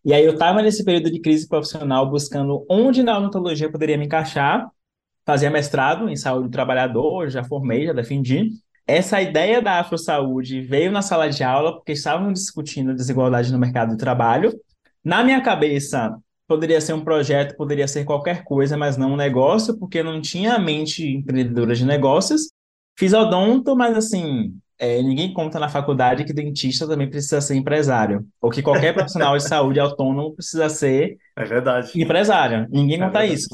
E 0.04 0.14
aí 0.14 0.24
eu 0.24 0.32
estava 0.34 0.62
nesse 0.62 0.86
período 0.86 1.12
de 1.12 1.20
crise 1.20 1.46
profissional 1.46 2.10
buscando 2.10 2.66
onde 2.70 3.04
na 3.04 3.18
odontologia 3.18 3.68
eu 3.68 3.72
poderia 3.72 3.98
me 3.98 4.06
encaixar, 4.06 4.66
fazia 5.26 5.50
mestrado 5.50 6.08
em 6.08 6.16
saúde 6.16 6.48
do 6.48 6.52
trabalhador, 6.52 7.30
já 7.30 7.44
formei, 7.44 7.86
já 7.86 7.92
defendi. 7.92 8.52
Essa 8.88 9.22
ideia 9.22 9.62
da 9.62 9.80
Afro 9.80 9.98
Saúde 9.98 10.62
veio 10.62 10.94
na 10.94 11.02
sala 11.02 11.28
de 11.30 11.44
aula 11.44 11.74
porque 11.74 11.92
estavam 11.92 12.32
discutindo 12.32 12.96
desigualdade 12.96 13.52
no 13.52 13.60
mercado 13.60 13.92
de 13.92 13.98
trabalho. 13.98 14.54
Na 15.04 15.22
minha 15.22 15.42
cabeça, 15.42 16.16
Poderia 16.48 16.80
ser 16.80 16.94
um 16.94 17.04
projeto, 17.04 17.56
poderia 17.56 17.88
ser 17.88 18.06
qualquer 18.06 18.44
coisa, 18.44 18.78
mas 18.78 18.98
não 18.98 19.14
um 19.14 19.16
negócio, 19.16 19.78
porque 19.80 20.04
não 20.04 20.22
tinha 20.22 20.60
mente 20.60 21.06
empreendedora 21.06 21.74
de 21.74 21.86
negócios. 21.86 22.50
Fiz 22.98 23.14
odonto, 23.14 23.76
mas 23.76 23.98
assim, 23.98 24.54
é, 24.78 25.02
ninguém 25.02 25.34
conta 25.34 25.60
na 25.60 25.70
faculdade 25.70 26.24
que 26.24 26.34
dentista 26.34 26.88
também 26.88 27.10
precisa 27.10 27.42
ser 27.42 27.56
empresário, 27.56 28.28
ou 28.42 28.50
que 28.50 28.62
qualquer 28.62 28.94
profissional 28.96 29.36
de 29.38 29.48
saúde 29.48 29.80
autônomo 29.80 30.36
precisa 30.36 30.70
ser 30.70 31.18
é 31.36 31.46
verdade. 31.46 31.92
empresário. 32.00 32.68
Ninguém 32.70 32.98
é 32.98 33.06
conta 33.06 33.20
verdade. 33.20 33.34
isso. 33.34 33.50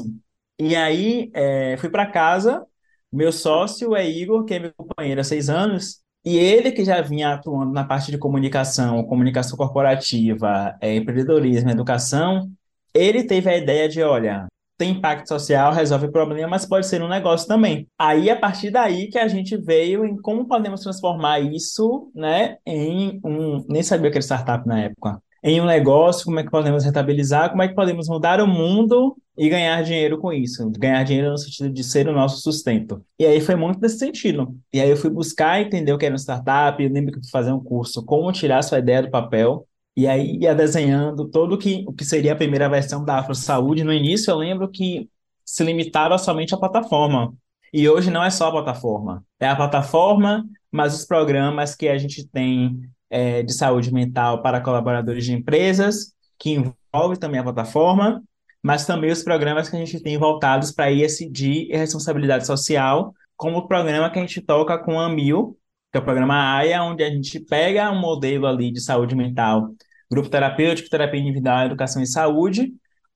E 0.58 0.76
aí, 0.76 1.30
é, 1.34 1.76
fui 1.78 1.88
para 1.88 2.06
casa, 2.06 2.64
meu 3.12 3.32
sócio 3.32 3.96
é 3.96 4.08
Igor, 4.08 4.44
que 4.44 4.54
é 4.54 4.58
meu 4.58 4.72
companheiro 4.76 5.20
há 5.20 5.24
seis 5.24 5.48
anos, 5.48 6.00
e 6.24 6.36
ele 6.36 6.70
que 6.70 6.84
já 6.84 7.00
vinha 7.00 7.34
atuando 7.34 7.72
na 7.72 7.84
parte 7.84 8.10
de 8.10 8.18
comunicação, 8.18 9.02
comunicação 9.04 9.56
corporativa, 9.56 10.76
é, 10.80 10.94
empreendedorismo, 10.96 11.70
educação, 11.70 12.50
ele 12.94 13.24
teve 13.24 13.48
a 13.50 13.56
ideia 13.56 13.88
de, 13.88 14.02
olha, 14.02 14.46
tem 14.78 14.90
impacto 14.90 15.28
social, 15.28 15.72
resolve 15.72 16.06
o 16.06 16.12
problema, 16.12 16.48
mas 16.48 16.66
pode 16.66 16.86
ser 16.86 17.02
um 17.02 17.08
negócio 17.08 17.46
também. 17.46 17.86
Aí, 17.98 18.28
a 18.28 18.36
partir 18.36 18.70
daí 18.70 19.08
que 19.08 19.18
a 19.18 19.28
gente 19.28 19.56
veio 19.56 20.04
em 20.04 20.16
como 20.16 20.46
podemos 20.48 20.80
transformar 20.80 21.40
isso, 21.40 22.10
né, 22.14 22.56
em 22.66 23.20
um, 23.24 23.64
nem 23.68 23.82
sabia 23.82 24.10
que 24.10 24.18
era 24.18 24.24
startup 24.24 24.66
na 24.66 24.80
época, 24.80 25.20
em 25.44 25.60
um 25.60 25.66
negócio, 25.66 26.24
como 26.24 26.38
é 26.38 26.44
que 26.44 26.50
podemos 26.50 26.84
rentabilizar, 26.84 27.50
como 27.50 27.62
é 27.62 27.68
que 27.68 27.74
podemos 27.74 28.08
mudar 28.08 28.40
o 28.40 28.46
mundo 28.46 29.16
e 29.36 29.48
ganhar 29.48 29.82
dinheiro 29.82 30.18
com 30.18 30.32
isso. 30.32 30.70
Ganhar 30.78 31.02
dinheiro 31.04 31.30
no 31.30 31.38
sentido 31.38 31.70
de 31.70 31.82
ser 31.82 32.08
o 32.08 32.12
nosso 32.12 32.40
sustento. 32.40 33.04
E 33.18 33.26
aí 33.26 33.40
foi 33.40 33.56
muito 33.56 33.80
nesse 33.80 33.98
sentido. 33.98 34.54
E 34.72 34.80
aí 34.80 34.88
eu 34.88 34.96
fui 34.96 35.10
buscar 35.10 35.60
entender 35.60 35.92
o 35.92 35.98
que 35.98 36.06
era 36.06 36.12
uma 36.12 36.18
startup, 36.18 36.80
eu 36.82 36.90
lembro 36.90 37.12
que 37.12 37.20
fui 37.20 37.30
fazer 37.30 37.52
um 37.52 37.62
curso 37.62 38.04
como 38.04 38.30
tirar 38.30 38.62
sua 38.62 38.78
ideia 38.78 39.02
do 39.02 39.10
papel, 39.10 39.66
e 39.96 40.06
aí 40.06 40.38
ia 40.38 40.54
desenhando 40.54 41.28
todo 41.28 41.54
o 41.54 41.58
que, 41.58 41.84
o 41.86 41.92
que 41.92 42.04
seria 42.04 42.32
a 42.32 42.36
primeira 42.36 42.68
versão 42.68 43.04
da 43.04 43.18
Afro 43.18 43.34
Saúde. 43.34 43.84
No 43.84 43.92
início 43.92 44.30
eu 44.30 44.36
lembro 44.36 44.68
que 44.68 45.08
se 45.44 45.62
limitava 45.64 46.16
somente 46.18 46.54
à 46.54 46.58
plataforma. 46.58 47.34
E 47.72 47.88
hoje 47.88 48.10
não 48.10 48.22
é 48.22 48.30
só 48.30 48.48
a 48.48 48.52
plataforma. 48.52 49.24
É 49.40 49.48
a 49.48 49.56
plataforma, 49.56 50.44
mas 50.70 50.94
os 50.94 51.04
programas 51.04 51.74
que 51.74 51.88
a 51.88 51.98
gente 51.98 52.26
tem 52.26 52.80
é, 53.10 53.42
de 53.42 53.52
saúde 53.52 53.92
mental 53.92 54.42
para 54.42 54.60
colaboradores 54.60 55.24
de 55.24 55.32
empresas, 55.32 56.14
que 56.38 56.50
envolve 56.50 57.18
também 57.18 57.40
a 57.40 57.44
plataforma, 57.44 58.22
mas 58.62 58.86
também 58.86 59.10
os 59.10 59.22
programas 59.22 59.68
que 59.68 59.76
a 59.76 59.78
gente 59.78 60.00
tem 60.00 60.16
voltados 60.16 60.72
para 60.72 60.90
ISD 60.90 61.68
e 61.70 61.76
responsabilidade 61.76 62.46
social, 62.46 63.12
como 63.36 63.58
o 63.58 63.66
programa 63.66 64.08
que 64.10 64.18
a 64.18 64.22
gente 64.22 64.40
toca 64.40 64.78
com 64.78 65.00
a 65.00 65.08
Mil, 65.08 65.58
que 65.92 65.98
é 65.98 66.00
o 66.00 66.04
programa 66.04 66.56
AIA, 66.56 66.82
onde 66.82 67.04
a 67.04 67.10
gente 67.10 67.38
pega 67.38 67.90
um 67.92 68.00
modelo 68.00 68.46
ali 68.46 68.72
de 68.72 68.80
saúde 68.80 69.14
mental, 69.14 69.68
grupo 70.10 70.30
terapêutico, 70.30 70.88
terapia 70.88 71.20
individual, 71.20 71.66
educação 71.66 72.02
e 72.02 72.06
saúde, 72.06 72.72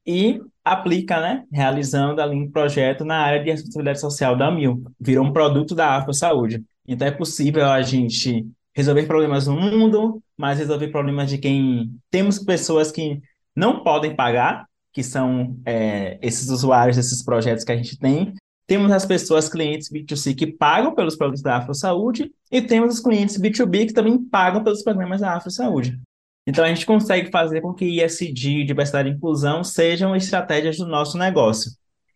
e 0.07 0.41
aplica, 0.63 1.21
né, 1.21 1.45
realizando 1.51 2.21
ali 2.21 2.37
um 2.37 2.51
projeto 2.51 3.05
na 3.05 3.17
área 3.17 3.43
de 3.43 3.51
responsabilidade 3.51 4.01
social 4.01 4.37
da 4.37 4.51
Mil. 4.51 4.85
Virou 5.01 5.25
um 5.25 5.33
produto 5.33 5.75
da 5.75 5.97
Afro 5.97 6.13
Saúde. 6.13 6.63
Então 6.87 7.09
é 7.09 7.11
possível 7.11 7.65
a 7.67 7.81
gente 7.83 8.47
resolver 8.75 9.07
problemas 9.07 9.47
no 9.47 9.59
mundo, 9.59 10.23
mas 10.37 10.59
resolver 10.59 10.89
problemas 10.89 11.31
de 11.31 11.39
quem 11.39 11.91
temos 12.11 12.39
pessoas 12.39 12.93
que 12.93 13.21
não 13.55 13.83
podem 13.83 14.15
pagar, 14.15 14.67
que 14.93 15.03
são 15.03 15.57
é, 15.65 16.19
esses 16.21 16.51
usuários 16.51 16.97
desses 16.97 17.25
projetos 17.25 17.65
que 17.65 17.73
a 17.73 17.77
gente 17.77 17.99
tem. 17.99 18.35
Temos 18.67 18.91
as 18.91 19.07
pessoas, 19.07 19.49
clientes 19.49 19.91
B2C, 19.91 20.35
que 20.35 20.47
pagam 20.47 20.95
pelos 20.95 21.17
produtos 21.17 21.43
da 21.43 21.57
Afro 21.57 21.75
Saúde, 21.75 22.33
e 22.51 22.61
temos 22.61 22.95
os 22.95 23.01
clientes 23.01 23.39
B2B 23.39 23.87
que 23.87 23.93
também 23.93 24.19
pagam 24.19 24.65
pelos 24.65 24.83
programas 24.83 25.21
da 25.21 25.35
Afro 25.35 25.51
Saúde. 25.51 26.01
Então, 26.47 26.65
a 26.65 26.69
gente 26.69 26.87
consegue 26.87 27.31
fazer 27.31 27.61
com 27.61 27.75
que 27.75 27.85
ISD, 27.85 28.65
diversidade 28.65 29.09
e 29.09 29.13
inclusão, 29.13 29.63
sejam 29.65 30.15
estratégias 30.15 30.77
do 30.77 30.87
nosso 30.87 31.17
negócio. 31.19 31.71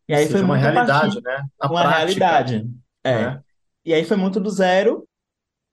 E 0.08 0.14
aí 0.14 0.24
Seja 0.24 0.38
foi 0.38 0.42
uma 0.42 0.56
realidade, 0.56 1.20
né? 1.22 1.44
A 1.60 1.68
uma 1.68 1.82
prática, 1.82 1.98
realidade. 1.98 2.70
É. 3.04 3.14
Né? 3.14 3.40
E 3.84 3.94
aí 3.94 4.04
foi 4.04 4.16
muito 4.16 4.40
do 4.40 4.50
zero, 4.50 5.06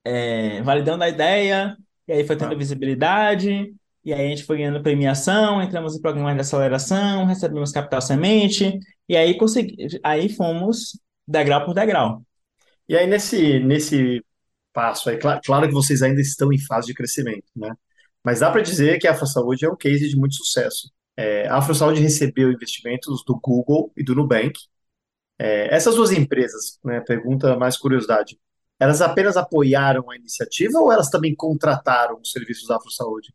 é, 0.04 0.62
validando 0.62 1.02
a 1.04 1.08
ideia, 1.08 1.76
e 2.06 2.12
aí 2.12 2.24
foi 2.24 2.36
tendo 2.36 2.52
ah. 2.52 2.58
visibilidade, 2.58 3.72
e 4.08 4.12
aí 4.14 4.24
a 4.24 4.28
gente 4.30 4.44
foi 4.44 4.56
ganhando 4.56 4.82
premiação, 4.82 5.60
entramos 5.60 5.94
em 5.94 6.00
programas 6.00 6.34
de 6.34 6.40
aceleração, 6.40 7.26
recebemos 7.26 7.70
capital 7.70 8.00
semente, 8.00 8.78
e 9.06 9.14
aí 9.14 9.36
consegui, 9.36 9.76
aí 10.02 10.30
fomos 10.30 10.98
degrau 11.26 11.66
por 11.66 11.74
degrau. 11.74 12.22
E 12.88 12.96
aí 12.96 13.06
nesse, 13.06 13.60
nesse 13.60 14.24
passo 14.72 15.10
aí, 15.10 15.18
claro, 15.18 15.42
claro 15.44 15.68
que 15.68 15.74
vocês 15.74 16.00
ainda 16.00 16.22
estão 16.22 16.50
em 16.50 16.58
fase 16.58 16.86
de 16.86 16.94
crescimento, 16.94 17.44
né? 17.54 17.70
Mas 18.24 18.40
dá 18.40 18.50
para 18.50 18.62
dizer 18.62 18.98
que 18.98 19.06
a 19.06 19.12
AfroSaúde 19.12 19.66
é 19.66 19.70
um 19.70 19.76
case 19.76 20.08
de 20.08 20.16
muito 20.16 20.36
sucesso. 20.36 20.90
É, 21.14 21.46
a 21.46 21.58
AfroSaúde 21.58 22.00
recebeu 22.00 22.50
investimentos 22.50 23.22
do 23.26 23.38
Google 23.38 23.92
e 23.94 24.02
do 24.02 24.14
Nubank. 24.14 24.58
É, 25.38 25.74
essas 25.74 25.96
duas 25.96 26.12
empresas, 26.12 26.78
né, 26.82 27.00
pergunta 27.02 27.58
mais 27.58 27.76
curiosidade, 27.76 28.38
elas 28.80 29.02
apenas 29.02 29.36
apoiaram 29.36 30.10
a 30.10 30.16
iniciativa 30.16 30.78
ou 30.78 30.90
elas 30.90 31.10
também 31.10 31.34
contrataram 31.34 32.18
os 32.22 32.30
serviços 32.32 32.66
da 32.68 32.76
AfroSaúde? 32.76 33.34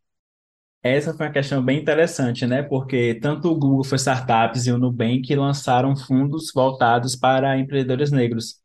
Essa 0.84 1.14
foi 1.14 1.28
uma 1.28 1.32
questão 1.32 1.64
bem 1.64 1.80
interessante, 1.80 2.46
né? 2.46 2.62
Porque 2.62 3.16
tanto 3.16 3.50
o 3.50 3.56
Google 3.56 3.86
for 3.86 3.96
Startups 3.96 4.68
e 4.68 4.72
o 4.72 4.78
Nubank 4.78 5.34
lançaram 5.34 5.96
fundos 5.96 6.52
voltados 6.54 7.16
para 7.16 7.58
empreendedores 7.58 8.12
negros. 8.12 8.62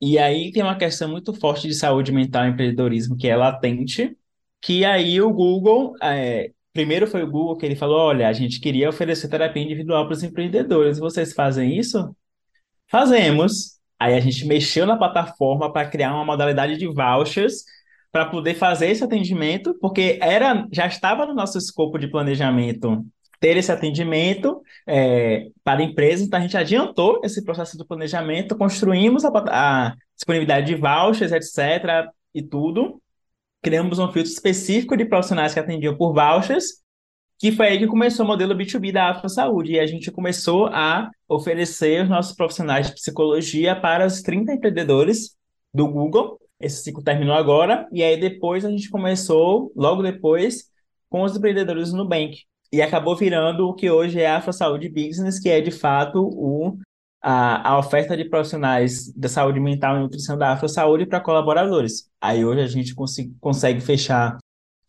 E 0.00 0.18
aí 0.18 0.52
tem 0.52 0.62
uma 0.62 0.76
questão 0.76 1.08
muito 1.10 1.32
forte 1.32 1.66
de 1.66 1.74
saúde 1.74 2.12
mental 2.12 2.44
e 2.46 2.50
empreendedorismo 2.50 3.16
que 3.16 3.28
é 3.28 3.36
latente, 3.36 4.16
que 4.60 4.84
aí 4.84 5.20
o 5.22 5.32
Google, 5.32 5.94
é, 6.02 6.52
primeiro 6.72 7.06
foi 7.06 7.22
o 7.22 7.30
Google 7.30 7.56
que 7.56 7.64
ele 7.66 7.76
falou, 7.76 7.98
olha, 7.98 8.28
a 8.28 8.32
gente 8.34 8.60
queria 8.60 8.88
oferecer 8.90 9.28
terapia 9.28 9.62
individual 9.62 10.04
para 10.06 10.14
os 10.14 10.22
empreendedores, 10.22 10.98
vocês 10.98 11.32
fazem 11.32 11.78
isso? 11.78 12.14
Fazemos. 12.90 13.78
Aí 13.98 14.14
a 14.14 14.20
gente 14.20 14.46
mexeu 14.46 14.86
na 14.86 14.96
plataforma 14.96 15.72
para 15.72 15.88
criar 15.88 16.14
uma 16.14 16.24
modalidade 16.24 16.76
de 16.76 16.86
vouchers 16.86 17.64
para 18.14 18.26
poder 18.26 18.54
fazer 18.54 18.90
esse 18.90 19.02
atendimento, 19.02 19.74
porque 19.80 20.20
era 20.22 20.68
já 20.70 20.86
estava 20.86 21.26
no 21.26 21.34
nosso 21.34 21.58
escopo 21.58 21.98
de 21.98 22.06
planejamento 22.06 23.04
ter 23.40 23.56
esse 23.56 23.72
atendimento 23.72 24.62
é, 24.86 25.48
para 25.64 25.80
a 25.80 25.82
empresa, 25.82 26.22
então 26.22 26.38
a 26.38 26.42
gente 26.42 26.56
adiantou 26.56 27.20
esse 27.24 27.42
processo 27.42 27.76
do 27.76 27.84
planejamento, 27.84 28.56
construímos 28.56 29.24
a, 29.24 29.30
a 29.48 29.96
disponibilidade 30.14 30.68
de 30.68 30.76
vouchers, 30.76 31.32
etc., 31.32 32.08
e 32.32 32.40
tudo, 32.40 33.02
criamos 33.60 33.98
um 33.98 34.06
filtro 34.12 34.30
específico 34.30 34.96
de 34.96 35.06
profissionais 35.06 35.52
que 35.52 35.58
atendiam 35.58 35.96
por 35.96 36.14
vouchers, 36.14 36.66
que 37.36 37.50
foi 37.50 37.66
aí 37.66 37.78
que 37.80 37.88
começou 37.88 38.24
o 38.24 38.28
modelo 38.28 38.54
B2B 38.54 38.92
da 38.92 39.10
Afro 39.10 39.28
Saúde, 39.28 39.72
e 39.72 39.80
a 39.80 39.86
gente 39.88 40.12
começou 40.12 40.66
a 40.66 41.10
oferecer 41.28 42.04
os 42.04 42.08
nossos 42.08 42.36
profissionais 42.36 42.86
de 42.86 42.94
psicologia 42.94 43.74
para 43.74 44.06
os 44.06 44.22
30 44.22 44.52
empreendedores 44.52 45.36
do 45.74 45.88
Google, 45.88 46.38
esse 46.64 46.82
ciclo 46.82 47.02
terminou 47.02 47.34
agora, 47.34 47.86
e 47.92 48.02
aí 48.02 48.18
depois 48.18 48.64
a 48.64 48.70
gente 48.70 48.88
começou, 48.90 49.72
logo 49.76 50.02
depois, 50.02 50.64
com 51.08 51.22
os 51.22 51.36
empreendedores 51.36 51.92
no 51.92 51.98
Nubank. 51.98 52.38
E 52.72 52.82
acabou 52.82 53.14
virando 53.14 53.68
o 53.68 53.74
que 53.74 53.90
hoje 53.90 54.20
é 54.20 54.26
a 54.26 54.38
Afro 54.38 54.52
Saúde 54.52 54.88
Business, 54.88 55.38
que 55.38 55.48
é 55.48 55.60
de 55.60 55.70
fato 55.70 56.20
o, 56.22 56.78
a, 57.22 57.70
a 57.70 57.78
oferta 57.78 58.16
de 58.16 58.24
profissionais 58.24 59.12
da 59.14 59.28
saúde 59.28 59.60
mental 59.60 59.96
e 59.96 60.00
nutrição 60.00 60.36
da 60.36 60.52
Afro 60.52 60.68
Saúde 60.68 61.06
para 61.06 61.20
colaboradores. 61.20 62.08
Aí 62.20 62.44
hoje 62.44 62.60
a 62.62 62.66
gente 62.66 62.94
consegue 63.40 63.80
fechar, 63.80 64.38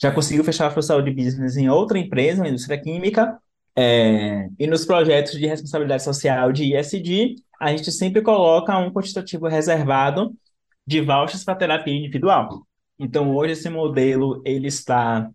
já 0.01 0.11
conseguiu 0.11 0.43
fechar 0.43 0.65
a 0.65 0.67
Afro 0.69 0.81
Saúde 0.81 1.11
Business 1.11 1.57
em 1.57 1.69
outra 1.69 1.99
empresa, 1.99 2.41
uma 2.41 2.49
indústria 2.49 2.81
química, 2.81 3.37
é, 3.77 4.47
e 4.57 4.65
nos 4.67 4.85
projetos 4.85 5.33
de 5.33 5.45
responsabilidade 5.45 6.03
social 6.03 6.51
de 6.51 6.73
ISD, 6.75 7.35
a 7.59 7.71
gente 7.75 7.91
sempre 7.91 8.21
coloca 8.21 8.77
um 8.77 8.91
quantitativo 8.91 9.47
reservado 9.47 10.33
de 10.85 11.01
vouchers 11.01 11.43
para 11.43 11.55
terapia 11.55 11.93
individual. 11.93 12.65
Então, 12.97 13.35
hoje 13.35 13.53
esse 13.53 13.69
modelo 13.69 14.41
ele 14.45 14.67
está 14.67 15.29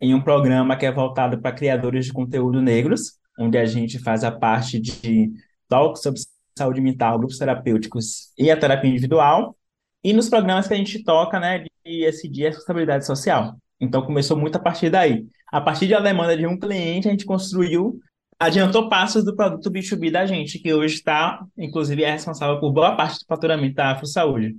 em 0.00 0.14
um 0.14 0.20
programa 0.20 0.76
que 0.76 0.84
é 0.84 0.92
voltado 0.92 1.40
para 1.40 1.52
criadores 1.52 2.06
de 2.06 2.12
conteúdo 2.12 2.60
negros, 2.60 3.18
onde 3.38 3.56
a 3.56 3.64
gente 3.64 3.98
faz 3.98 4.24
a 4.24 4.32
parte 4.32 4.80
de 4.80 5.30
talks 5.68 6.02
sobre 6.02 6.20
saúde 6.58 6.80
mental, 6.80 7.18
grupos 7.18 7.38
terapêuticos 7.38 8.32
e 8.36 8.50
a 8.50 8.56
terapia 8.56 8.90
individual, 8.90 9.56
e 10.04 10.12
nos 10.12 10.28
programas 10.28 10.66
que 10.66 10.74
a 10.74 10.76
gente 10.76 11.02
toca, 11.04 11.38
né, 11.38 11.60
de 11.60 11.70
ESG, 11.84 12.48
responsabilidade 12.48 13.06
social. 13.06 13.56
Então, 13.80 14.02
começou 14.02 14.36
muito 14.36 14.56
a 14.56 14.60
partir 14.60 14.90
daí. 14.90 15.26
A 15.46 15.60
partir 15.60 15.88
da 15.88 16.00
demanda 16.00 16.36
de 16.36 16.46
um 16.46 16.58
cliente, 16.58 17.08
a 17.08 17.10
gente 17.10 17.24
construiu, 17.24 18.00
adiantou 18.38 18.88
passos 18.88 19.24
do 19.24 19.34
produto 19.34 19.70
B2B 19.70 20.10
da 20.10 20.26
gente, 20.26 20.58
que 20.58 20.74
hoje 20.74 20.96
está, 20.96 21.44
inclusive, 21.56 22.02
é 22.02 22.10
responsável 22.10 22.58
por 22.58 22.72
boa 22.72 22.96
parte 22.96 23.20
do 23.20 23.26
faturamento 23.26 23.76
da 23.76 23.92
Afro 23.92 24.06
Saúde. 24.06 24.56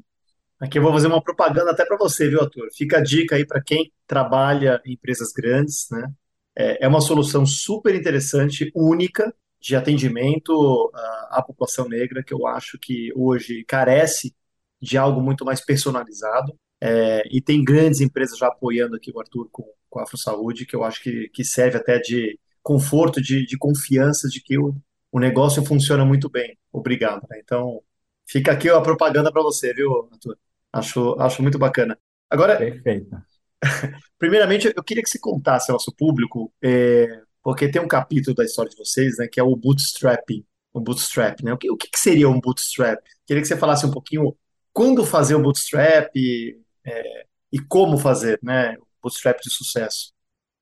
Aqui 0.63 0.77
eu 0.79 0.81
vou 0.81 0.93
fazer 0.93 1.07
uma 1.07 1.21
propaganda 1.21 1.71
até 1.71 1.85
para 1.85 1.97
você, 1.97 2.29
viu, 2.29 2.39
Arthur? 2.39 2.69
Fica 2.73 2.99
a 2.99 3.03
dica 3.03 3.35
aí 3.35 3.45
para 3.45 3.61
quem 3.61 3.91
trabalha 4.07 4.81
em 4.85 4.93
empresas 4.93 5.33
grandes, 5.33 5.87
né? 5.91 6.09
É, 6.55 6.85
é 6.85 6.87
uma 6.87 7.01
solução 7.01 7.45
super 7.45 7.93
interessante, 7.93 8.71
única, 8.73 9.35
de 9.59 9.75
atendimento 9.75 10.89
à, 11.29 11.43
população 11.45 11.89
negra, 11.89 12.23
que 12.23 12.33
eu 12.33 12.47
acho 12.47 12.79
que 12.79 13.11
hoje 13.13 13.65
carece 13.65 14.33
de 14.81 14.97
algo 14.97 15.19
muito 15.19 15.43
mais 15.43 15.59
personalizado. 15.59 16.57
É, 16.79 17.23
e 17.29 17.41
tem 17.41 17.61
grandes 17.61 17.99
empresas 17.99 18.37
já 18.37 18.47
apoiando 18.47 18.95
aqui 18.95 19.11
o 19.13 19.19
Arthur 19.19 19.49
com, 19.51 19.65
com 19.89 19.99
a 19.99 20.03
Afro 20.03 20.17
Saúde, 20.17 20.65
que 20.65 20.77
eu 20.77 20.85
acho 20.85 21.03
que, 21.03 21.27
que 21.33 21.43
serve 21.43 21.77
até 21.77 21.99
de 21.99 22.39
conforto, 22.61 23.21
de, 23.21 23.45
de 23.45 23.57
confiança 23.57 24.29
de 24.29 24.41
que 24.41 24.57
o, 24.57 24.73
o 25.11 25.19
negócio 25.19 25.61
funciona 25.65 26.05
muito 26.05 26.29
bem. 26.29 26.57
Obrigado. 26.71 27.27
Né? 27.29 27.41
Então, 27.43 27.81
fica 28.25 28.53
aqui 28.53 28.69
a 28.69 28.79
propaganda 28.79 29.29
para 29.29 29.43
você, 29.43 29.73
viu, 29.73 30.07
Arthur? 30.09 30.37
Acho, 30.73 31.15
acho 31.19 31.41
muito 31.43 31.59
bacana. 31.59 31.97
Agora, 32.29 32.57
Perfeito. 32.57 33.15
primeiramente, 34.17 34.73
eu 34.75 34.83
queria 34.83 35.03
que 35.03 35.09
você 35.09 35.19
contasse 35.19 35.69
ao 35.69 35.75
nosso 35.75 35.93
público, 35.95 36.51
é, 36.63 37.21
porque 37.43 37.69
tem 37.69 37.81
um 37.81 37.87
capítulo 37.87 38.35
da 38.35 38.43
história 38.43 38.71
de 38.71 38.77
vocês, 38.77 39.17
né, 39.17 39.27
que 39.31 39.39
é 39.39 39.43
o 39.43 39.55
bootstrapping, 39.55 40.43
o 40.73 40.81
bootstrap, 40.81 41.43
né? 41.43 41.53
O 41.53 41.57
que, 41.57 41.69
o 41.69 41.77
que 41.77 41.87
seria 41.95 42.27
um 42.27 42.41
bootstrap? 42.41 42.99
Queria 43.27 43.41
que 43.41 43.47
você 43.47 43.55
falasse 43.55 43.85
um 43.85 43.91
pouquinho 43.91 44.35
quando 44.73 45.05
fazer 45.05 45.35
o 45.35 45.41
bootstrap 45.41 46.09
é, 46.83 47.25
e 47.51 47.59
como 47.59 47.97
fazer, 47.97 48.39
né, 48.41 48.75
o 48.79 48.87
bootstrap 49.03 49.39
de 49.39 49.51
sucesso. 49.51 50.11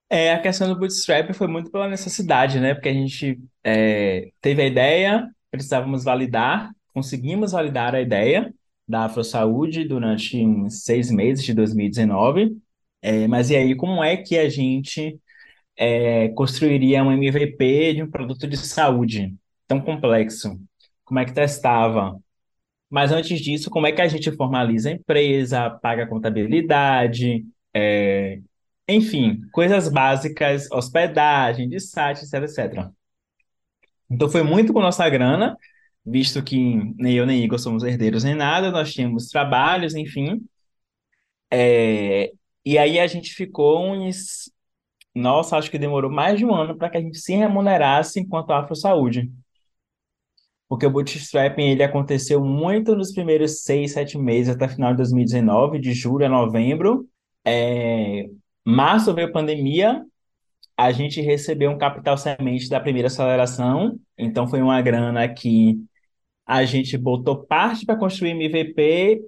É, 0.10 0.34
a 0.34 0.41
questão 0.41 0.67
do 0.67 0.78
bootstrap 0.78 1.32
foi 1.34 1.47
muito 1.47 1.71
pela 1.71 1.88
necessidade, 1.88 2.60
né? 2.60 2.74
Porque 2.74 2.89
a 2.89 2.93
gente 2.93 3.39
é, 3.63 4.30
teve 4.41 4.62
a 4.62 4.67
ideia, 4.67 5.30
precisávamos 5.50 6.04
validar, 6.04 6.69
conseguimos 6.93 7.54
validar 7.54 7.95
a 7.95 8.02
ideia, 8.02 8.54
da 8.92 9.06
AfroSaúde 9.06 9.86
durante 9.86 10.46
seis 10.70 11.10
meses 11.12 11.44
de 11.46 11.54
2019. 11.54 12.58
É, 13.02 13.28
mas 13.28 13.50
e 13.50 13.56
aí, 13.56 13.76
como 13.76 14.04
é 14.04 14.18
que 14.18 14.38
a 14.38 14.50
gente 14.50 15.20
é, 15.78 16.30
construiria 16.30 17.04
um 17.04 17.12
MVP 17.12 17.96
de 17.96 18.04
um 18.04 18.12
produto 18.12 18.48
de 18.48 18.58
saúde? 18.58 19.36
tão 19.72 19.80
complexo. 19.82 20.60
Como 21.06 21.20
é 21.20 21.26
que 21.26 21.34
testava? 21.34 22.20
Mas 22.90 23.12
antes 23.12 23.40
disso, 23.40 23.70
como 23.70 23.88
é 23.88 23.92
que 23.94 24.02
a 24.02 24.08
gente 24.08 24.32
formaliza 24.34 24.90
a 24.90 24.94
empresa, 24.94 25.70
paga 25.70 26.04
a 26.04 26.08
contabilidade, 26.08 27.46
é, 27.74 28.40
enfim, 28.88 29.42
coisas 29.54 29.88
básicas, 29.90 30.70
hospedagem 30.72 31.70
de 31.70 31.80
site, 31.80 32.24
etc, 32.24 32.34
etc. 32.44 32.92
Então 34.10 34.30
foi 34.30 34.44
muito 34.44 34.74
com 34.74 34.82
nossa 34.82 35.08
grana, 35.10 35.58
visto 36.06 36.44
que 36.44 36.58
nem 36.98 37.16
eu 37.16 37.26
nem 37.26 37.44
Igor 37.44 37.60
somos 37.60 37.84
herdeiros 37.84 38.24
nem 38.24 38.36
nada, 38.36 38.72
nós 38.72 38.94
tínhamos 38.94 39.28
trabalhos, 39.28 39.96
enfim. 39.96 40.42
É, 41.52 42.32
e 42.66 42.78
aí 42.78 43.00
a 43.00 43.08
gente 43.08 43.34
ficou 43.34 43.86
uns. 43.86 44.52
Nossa, 45.14 45.58
acho 45.58 45.70
que 45.70 45.78
demorou 45.78 46.10
mais 46.12 46.40
de 46.40 46.46
um 46.46 46.54
ano 46.56 46.78
para 46.78 46.90
que 46.90 46.98
a 46.98 47.02
gente 47.02 47.18
se 47.18 47.34
remunerasse 47.36 48.20
enquanto 48.20 48.52
Afro 48.52 48.76
Saúde. 48.76 49.30
Porque 50.70 50.86
o 50.86 50.90
bootstrapping 50.90 51.64
ele 51.64 51.84
aconteceu 51.84 52.44
muito 52.44 52.96
nos 52.96 53.12
primeiros 53.12 53.64
seis, 53.64 53.92
sete 53.92 54.18
meses, 54.18 54.56
até 54.56 54.70
final 54.70 54.92
de 54.92 54.98
2019, 54.98 55.80
de 55.80 55.94
julho 55.94 56.26
a 56.26 56.30
novembro. 56.30 57.06
É, 57.46 58.30
março 58.66 59.14
veio 59.14 59.28
a 59.28 59.32
pandemia, 59.32 60.02
a 60.78 60.92
gente 60.92 61.20
recebeu 61.22 61.72
um 61.72 61.78
capital 61.78 62.18
semente 62.18 62.70
da 62.70 62.80
primeira 62.80 63.08
aceleração, 63.08 64.00
então 64.18 64.48
foi 64.48 64.62
uma 64.62 64.82
grana 64.82 65.28
que 65.28 65.78
a 66.52 66.66
gente 66.66 66.98
botou 66.98 67.46
parte 67.46 67.86
para 67.86 67.96
construir 67.96 68.32
MVP. 68.32 69.22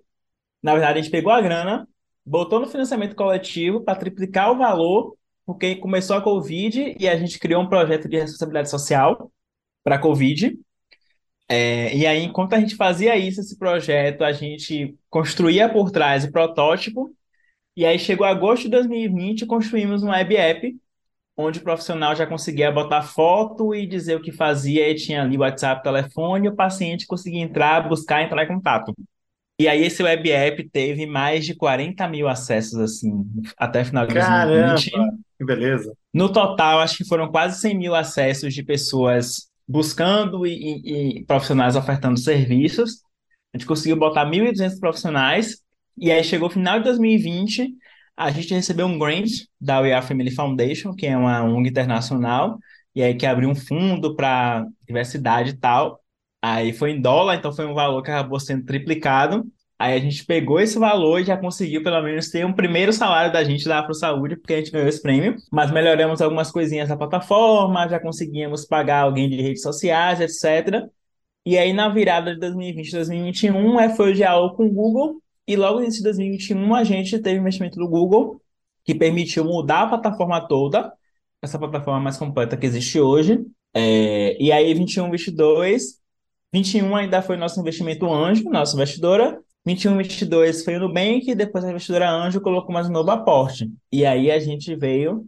Na 0.61 0.73
verdade, 0.73 0.99
a 0.99 1.01
gente 1.01 1.11
pegou 1.11 1.31
a 1.31 1.39
grana, 1.39 1.87
botou 2.25 2.59
no 2.59 2.67
financiamento 2.67 3.15
coletivo 3.15 3.81
para 3.81 3.97
triplicar 3.97 4.51
o 4.51 4.57
valor, 4.57 5.15
porque 5.45 5.77
começou 5.77 6.17
a 6.17 6.21
Covid 6.21 6.97
e 6.99 7.07
a 7.07 7.15
gente 7.17 7.39
criou 7.39 7.63
um 7.63 7.69
projeto 7.69 8.09
de 8.09 8.19
responsabilidade 8.19 8.69
social 8.69 9.31
para 9.85 9.95
a 9.95 9.99
Covid. 9.99 10.59
É, 11.47 11.95
e 11.95 12.05
aí, 12.05 12.23
enquanto 12.25 12.55
a 12.55 12.59
gente 12.59 12.75
fazia 12.75 13.15
isso, 13.15 13.39
esse 13.39 13.57
projeto, 13.57 14.23
a 14.25 14.33
gente 14.33 14.93
construía 15.09 15.69
por 15.71 15.91
trás 15.91 16.25
o 16.25 16.31
protótipo. 16.31 17.15
E 17.73 17.85
aí 17.85 17.97
chegou 17.97 18.27
agosto 18.27 18.63
de 18.63 18.69
2020 18.71 19.43
e 19.43 19.45
construímos 19.45 20.03
um 20.03 20.09
web 20.09 20.35
app, 20.35 20.75
onde 21.37 21.59
o 21.59 21.63
profissional 21.63 22.15
já 22.15 22.25
conseguia 22.27 22.71
botar 22.71 23.01
foto 23.03 23.73
e 23.75 23.87
dizer 23.87 24.15
o 24.17 24.21
que 24.21 24.31
fazia, 24.31 24.89
e 24.89 24.95
tinha 24.95 25.23
ali 25.23 25.37
o 25.37 25.41
WhatsApp, 25.41 25.83
telefone, 25.83 26.47
e 26.47 26.49
o 26.49 26.55
paciente 26.55 27.07
conseguia 27.07 27.41
entrar, 27.41 27.87
buscar, 27.89 28.21
entrar 28.23 28.43
em 28.43 28.47
contato. 28.47 28.93
E 29.59 29.67
aí 29.67 29.83
esse 29.83 30.03
web 30.03 30.31
app 30.31 30.69
teve 30.69 31.05
mais 31.05 31.45
de 31.45 31.55
40 31.55 32.07
mil 32.07 32.27
acessos, 32.27 32.75
assim, 32.79 33.25
até 33.57 33.83
final 33.85 34.05
de 34.07 34.13
Caramba, 34.13 34.73
2020. 34.75 34.91
que 35.37 35.45
beleza. 35.45 35.93
No 36.13 36.31
total, 36.31 36.79
acho 36.79 36.97
que 36.97 37.05
foram 37.05 37.29
quase 37.31 37.59
100 37.59 37.77
mil 37.77 37.95
acessos 37.95 38.53
de 38.53 38.63
pessoas 38.63 39.49
buscando 39.67 40.45
e, 40.45 40.51
e- 40.53 41.19
e 41.19 41.25
profissionais 41.25 41.75
ofertando 41.75 42.19
serviços. 42.19 43.01
A 43.53 43.57
gente 43.57 43.67
conseguiu 43.67 43.95
botar 43.97 44.25
1.200 44.25 44.79
profissionais. 44.79 45.57
E 45.97 46.11
aí 46.11 46.23
chegou 46.23 46.47
o 46.49 46.51
final 46.51 46.79
de 46.79 46.85
2020, 46.85 47.73
a 48.15 48.31
gente 48.31 48.53
recebeu 48.53 48.85
um 48.85 48.97
grant 48.99 49.29
da 49.59 49.79
We 49.81 49.93
Are 49.93 50.05
Family 50.05 50.31
Foundation, 50.31 50.93
que 50.93 51.05
é 51.05 51.17
uma 51.17 51.43
ONG 51.43 51.69
internacional, 51.69 52.57
e 52.95 53.01
aí 53.01 53.15
que 53.15 53.25
abriu 53.25 53.49
um 53.49 53.55
fundo 53.55 54.15
para 54.15 54.65
diversidade 54.87 55.51
e 55.51 55.57
tal. 55.57 55.99
Aí 56.41 56.73
foi 56.73 56.91
em 56.91 57.01
dólar, 57.01 57.35
então 57.35 57.53
foi 57.53 57.65
um 57.65 57.73
valor 57.73 58.03
que 58.03 58.11
acabou 58.11 58.39
sendo 58.39 58.65
triplicado. 58.65 59.45
Aí 59.79 59.95
a 59.95 59.99
gente 59.99 60.25
pegou 60.25 60.59
esse 60.59 60.77
valor 60.77 61.19
e 61.19 61.25
já 61.25 61.37
conseguiu 61.37 61.83
pelo 61.83 62.01
menos 62.01 62.29
ter 62.29 62.45
um 62.45 62.53
primeiro 62.53 62.93
salário 62.93 63.33
da 63.33 63.43
gente 63.43 63.65
da 63.65 63.79
Afro 63.79 63.93
Saúde, 63.93 64.35
porque 64.37 64.53
a 64.53 64.57
gente 64.57 64.71
ganhou 64.71 64.87
esse 64.87 65.01
prêmio. 65.01 65.35
Mas 65.51 65.71
melhoramos 65.71 66.21
algumas 66.21 66.51
coisinhas 66.51 66.89
da 66.89 66.97
plataforma, 66.97 67.87
já 67.89 67.99
conseguíamos 67.99 68.65
pagar 68.65 69.01
alguém 69.01 69.29
de 69.29 69.41
redes 69.41 69.61
sociais, 69.61 70.21
etc. 70.21 70.87
E 71.45 71.57
aí 71.57 71.73
na 71.73 71.89
virada 71.89 72.33
de 72.33 72.39
2020 72.39 72.91
2021 72.91 73.79
é, 73.79 73.95
foi 73.95 74.11
o 74.11 74.15
diálogo 74.15 74.55
com 74.55 74.65
o 74.65 74.71
Google. 74.73 75.22
E 75.47 75.55
logo 75.55 75.75
no 75.77 75.83
início 75.83 75.99
de 75.99 76.05
2021 76.05 76.75
a 76.75 76.83
gente 76.83 77.19
teve 77.19 77.39
investimento 77.39 77.77
do 77.77 77.87
Google, 77.87 78.41
que 78.85 78.95
permitiu 78.95 79.43
mudar 79.45 79.83
a 79.83 79.87
plataforma 79.87 80.45
toda, 80.47 80.93
essa 81.41 81.59
plataforma 81.59 81.99
mais 81.99 82.17
completa 82.17 82.55
que 82.57 82.65
existe 82.65 82.99
hoje. 82.99 83.45
É, 83.73 84.41
e 84.41 84.51
aí 84.51 84.73
21, 84.73 85.09
22 85.11 85.99
21 86.53 86.95
ainda 86.95 87.21
foi 87.21 87.35
nosso 87.35 87.59
investimento 87.59 88.11
anjo, 88.11 88.49
nossa 88.49 88.75
investidora. 88.75 89.39
21, 89.65 89.97
22 89.97 90.63
foi 90.63 90.75
o 90.75 90.79
Nubank, 90.81 91.33
depois 91.35 91.63
a 91.65 91.69
investidora 91.71 92.09
anjo 92.11 92.39
colocou 92.41 92.71
mais 92.73 92.87
um 92.87 92.91
novo 92.91 93.09
aporte. 93.11 93.71
E 93.91 94.05
aí 94.05 94.29
a 94.29 94.37
gente 94.39 94.75
veio 94.75 95.25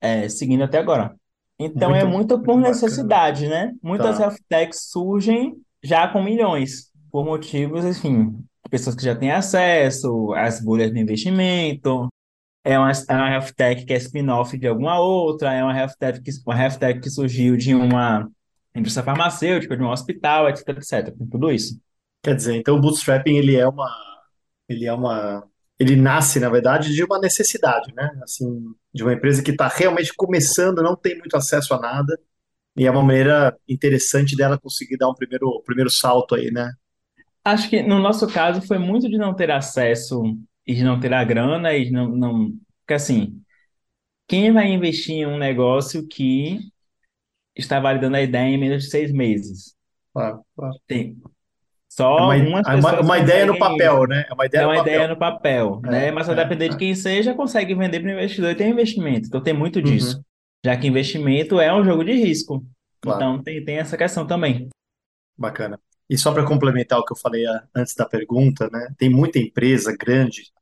é, 0.00 0.28
seguindo 0.28 0.62
até 0.64 0.78
agora. 0.78 1.14
Então 1.58 1.94
é 1.94 2.04
Muito, 2.04 2.38
muito 2.38 2.42
por 2.42 2.56
muito 2.56 2.68
bacana. 2.68 2.68
necessidade, 2.68 3.48
né? 3.48 3.72
Muitas 3.82 4.18
Tá. 4.18 4.24
health 4.24 4.36
techs 4.48 4.90
surgem 4.90 5.54
já 5.82 6.08
com 6.08 6.22
milhões, 6.22 6.90
por 7.10 7.24
motivos, 7.24 7.84
enfim, 7.84 8.36
pessoas 8.72 8.96
que 8.96 9.04
já 9.04 9.14
têm 9.14 9.30
acesso, 9.30 10.32
às 10.32 10.58
bolhas 10.58 10.90
de 10.90 10.98
investimento. 10.98 12.08
É 12.64 12.78
uma, 12.78 12.90
é 12.90 13.14
uma 13.14 13.30
health 13.30 13.52
tech 13.54 13.84
que 13.84 13.92
é 13.92 13.96
spin-off 13.98 14.56
de 14.56 14.66
alguma 14.66 14.98
outra, 14.98 15.52
é 15.52 15.62
uma 15.62 15.76
health 15.76 15.92
tech 15.98 16.22
que, 16.22 16.30
uma 16.46 16.58
health 16.58 16.78
tech 16.78 16.98
que 17.00 17.10
surgiu 17.10 17.54
de 17.56 17.74
uma 17.74 18.26
indústria 18.74 19.04
farmacêutica, 19.04 19.76
de 19.76 19.82
um 19.82 19.90
hospital, 19.90 20.48
etc, 20.48 20.68
etc. 20.70 21.14
Tem 21.14 21.26
tudo 21.28 21.52
isso. 21.52 21.78
Quer 22.22 22.34
dizer, 22.34 22.54
então 22.56 22.76
o 22.76 22.80
bootstrapping 22.80 23.36
ele 23.36 23.56
é 23.56 23.68
uma, 23.68 23.90
ele 24.68 24.86
é 24.86 24.92
uma, 24.92 25.46
ele 25.78 25.94
nasce, 25.96 26.40
na 26.40 26.48
verdade, 26.48 26.94
de 26.94 27.04
uma 27.04 27.18
necessidade, 27.18 27.92
né? 27.94 28.10
Assim, 28.22 28.74
de 28.94 29.02
uma 29.02 29.12
empresa 29.12 29.42
que 29.42 29.50
está 29.50 29.68
realmente 29.68 30.14
começando, 30.16 30.82
não 30.82 30.96
tem 30.96 31.18
muito 31.18 31.36
acesso 31.36 31.74
a 31.74 31.80
nada, 31.80 32.18
e 32.76 32.86
é 32.86 32.90
uma 32.90 33.02
maneira 33.02 33.54
interessante 33.68 34.36
dela 34.36 34.58
conseguir 34.58 34.96
dar 34.96 35.10
um 35.10 35.14
primeiro, 35.14 35.62
primeiro 35.66 35.90
salto 35.90 36.34
aí, 36.34 36.50
né? 36.50 36.72
Acho 37.44 37.68
que 37.70 37.82
no 37.82 37.98
nosso 37.98 38.26
caso 38.28 38.62
foi 38.66 38.78
muito 38.78 39.08
de 39.08 39.18
não 39.18 39.34
ter 39.34 39.50
acesso 39.50 40.22
e 40.66 40.74
de 40.74 40.84
não 40.84 41.00
ter 41.00 41.12
a 41.12 41.24
grana 41.24 41.72
e 41.74 41.86
de 41.86 41.90
não, 41.92 42.08
não... 42.08 42.50
Porque 42.80 42.94
assim, 42.94 43.42
quem 44.28 44.52
vai 44.52 44.68
investir 44.70 45.16
em 45.16 45.26
um 45.26 45.38
negócio 45.38 46.06
que 46.08 46.60
está 47.56 47.80
validando 47.80 48.16
a 48.16 48.22
ideia 48.22 48.48
em 48.54 48.58
menos 48.58 48.84
de 48.84 48.90
seis 48.90 49.12
meses? 49.12 49.76
Claro, 50.12 50.44
claro. 50.56 50.80
Tem 50.86 51.16
É 52.16 52.20
só 52.20 52.22
uma, 52.22 52.34
algumas 52.34 52.68
é 52.68 52.74
uma, 52.74 52.98
pessoas 52.98 53.00
uma 53.00 53.18
ideia 53.18 53.46
no 53.46 53.56
papel, 53.58 54.06
né? 54.06 54.24
É 54.28 54.34
uma 54.34 54.46
É 54.54 54.60
ideia 54.60 54.66
no 54.66 54.72
uma 54.72 54.78
ideia 54.78 55.08
papel. 55.08 55.08
no 55.08 55.16
papel, 55.18 55.80
né? 55.82 56.08
É, 56.08 56.12
Mas 56.12 56.26
vai 56.26 56.36
é, 56.36 56.36
depender 56.36 56.68
de 56.68 56.76
é. 56.76 56.78
quem 56.78 56.94
seja, 56.94 57.34
consegue 57.34 57.74
vender 57.74 58.00
para 58.00 58.10
o 58.10 58.12
investidor 58.12 58.50
e 58.50 58.54
tem 58.54 58.70
investimento. 58.70 59.26
Então 59.28 59.42
tem 59.42 59.54
muito 59.54 59.82
Uhum, 59.82 59.82
disso. 59.82 60.24
Já 60.64 60.76
que 60.76 60.86
investimento 60.86 61.60
é 61.60 61.74
um 61.74 61.84
jogo 61.84 62.04
de 62.04 62.12
risco. 62.12 62.64
claro, 63.00 63.28
Então 63.28 63.42
tem, 63.42 63.64
tem 63.64 63.78
essa 63.78 63.96
questão 63.96 64.26
também. 64.26 64.68
bacana. 65.36 65.78
E 66.12 66.18
só 66.18 66.30
para 66.30 66.44
complementar 66.44 66.98
o 66.98 67.04
que 67.06 67.14
eu 67.14 67.16
falei 67.16 67.46
ah, 67.46 67.64
antes 67.74 67.94
da 67.94 68.04
pergunta, 68.04 68.68
né? 68.70 68.94
Tem 68.98 69.08
muita 69.08 69.38
empresa 69.38 69.96
grande 69.96 70.52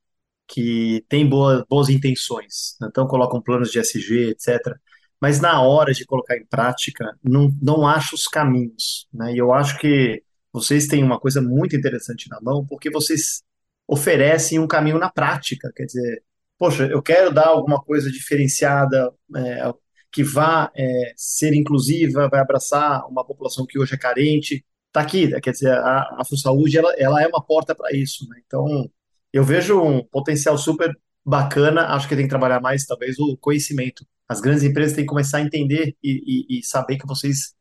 que 0.46 1.04
tem 1.08 1.28
boa, 1.28 1.66
boas 1.68 1.88
intenções, 1.88 2.76
né? 2.80 2.86
então 2.88 3.04
colocam 3.08 3.42
planos 3.42 3.72
de 3.72 3.80
SG, 3.80 4.30
etc. 4.30 4.76
Mas 5.20 5.40
na 5.40 5.60
hora 5.60 5.92
de 5.92 6.06
colocar 6.06 6.36
em 6.36 6.46
prática, 6.46 7.18
não, 7.20 7.52
não 7.60 7.84
acha 7.84 8.14
os 8.14 8.28
caminhos, 8.28 9.08
né? 9.12 9.34
E 9.34 9.38
eu 9.38 9.52
acho 9.52 9.76
que 9.80 10.22
vocês 10.52 10.86
têm 10.86 11.02
uma 11.02 11.18
coisa 11.18 11.42
muito 11.42 11.74
interessante 11.74 12.28
na 12.30 12.40
mão, 12.40 12.64
porque 12.64 12.88
vocês 12.88 13.42
oferecem 13.88 14.60
um 14.60 14.68
caminho 14.68 15.00
na 15.00 15.10
prática, 15.10 15.72
quer 15.74 15.86
dizer, 15.86 16.22
poxa, 16.58 16.86
eu 16.86 17.02
quero 17.02 17.34
dar 17.34 17.48
alguma 17.48 17.82
coisa 17.82 18.08
diferenciada, 18.08 19.12
é, 19.36 19.74
que 20.12 20.22
vá 20.22 20.70
é, 20.76 21.12
ser 21.16 21.54
inclusiva, 21.54 22.28
vai 22.28 22.40
abraçar 22.40 23.04
uma 23.08 23.24
população 23.24 23.66
que 23.66 23.80
hoje 23.80 23.94
é 23.94 23.98
carente, 23.98 24.64
tá 24.92 25.00
aqui, 25.00 25.28
né? 25.28 25.40
quer 25.40 25.52
dizer, 25.52 25.72
a, 25.72 26.16
a 26.18 26.24
Saúde 26.24 26.78
ela, 26.78 26.92
ela 26.96 27.22
é 27.22 27.26
uma 27.26 27.42
porta 27.42 27.74
para 27.74 27.94
isso, 27.94 28.28
né? 28.28 28.40
Então, 28.46 28.90
eu 29.32 29.44
vejo 29.44 29.80
um 29.80 30.04
potencial 30.04 30.58
super 30.58 30.92
bacana, 31.24 31.88
acho 31.94 32.08
que 32.08 32.16
tem 32.16 32.24
que 32.24 32.30
trabalhar 32.30 32.60
mais, 32.60 32.84
talvez, 32.86 33.18
o 33.18 33.36
conhecimento. 33.36 34.04
As 34.28 34.40
grandes 34.40 34.64
empresas 34.64 34.94
têm 34.94 35.04
que 35.04 35.08
começar 35.08 35.38
a 35.38 35.42
entender 35.42 35.96
e, 36.02 36.46
e, 36.48 36.58
e 36.58 36.62
saber 36.64 36.98
que 36.98 37.06
vocês, 37.06 37.54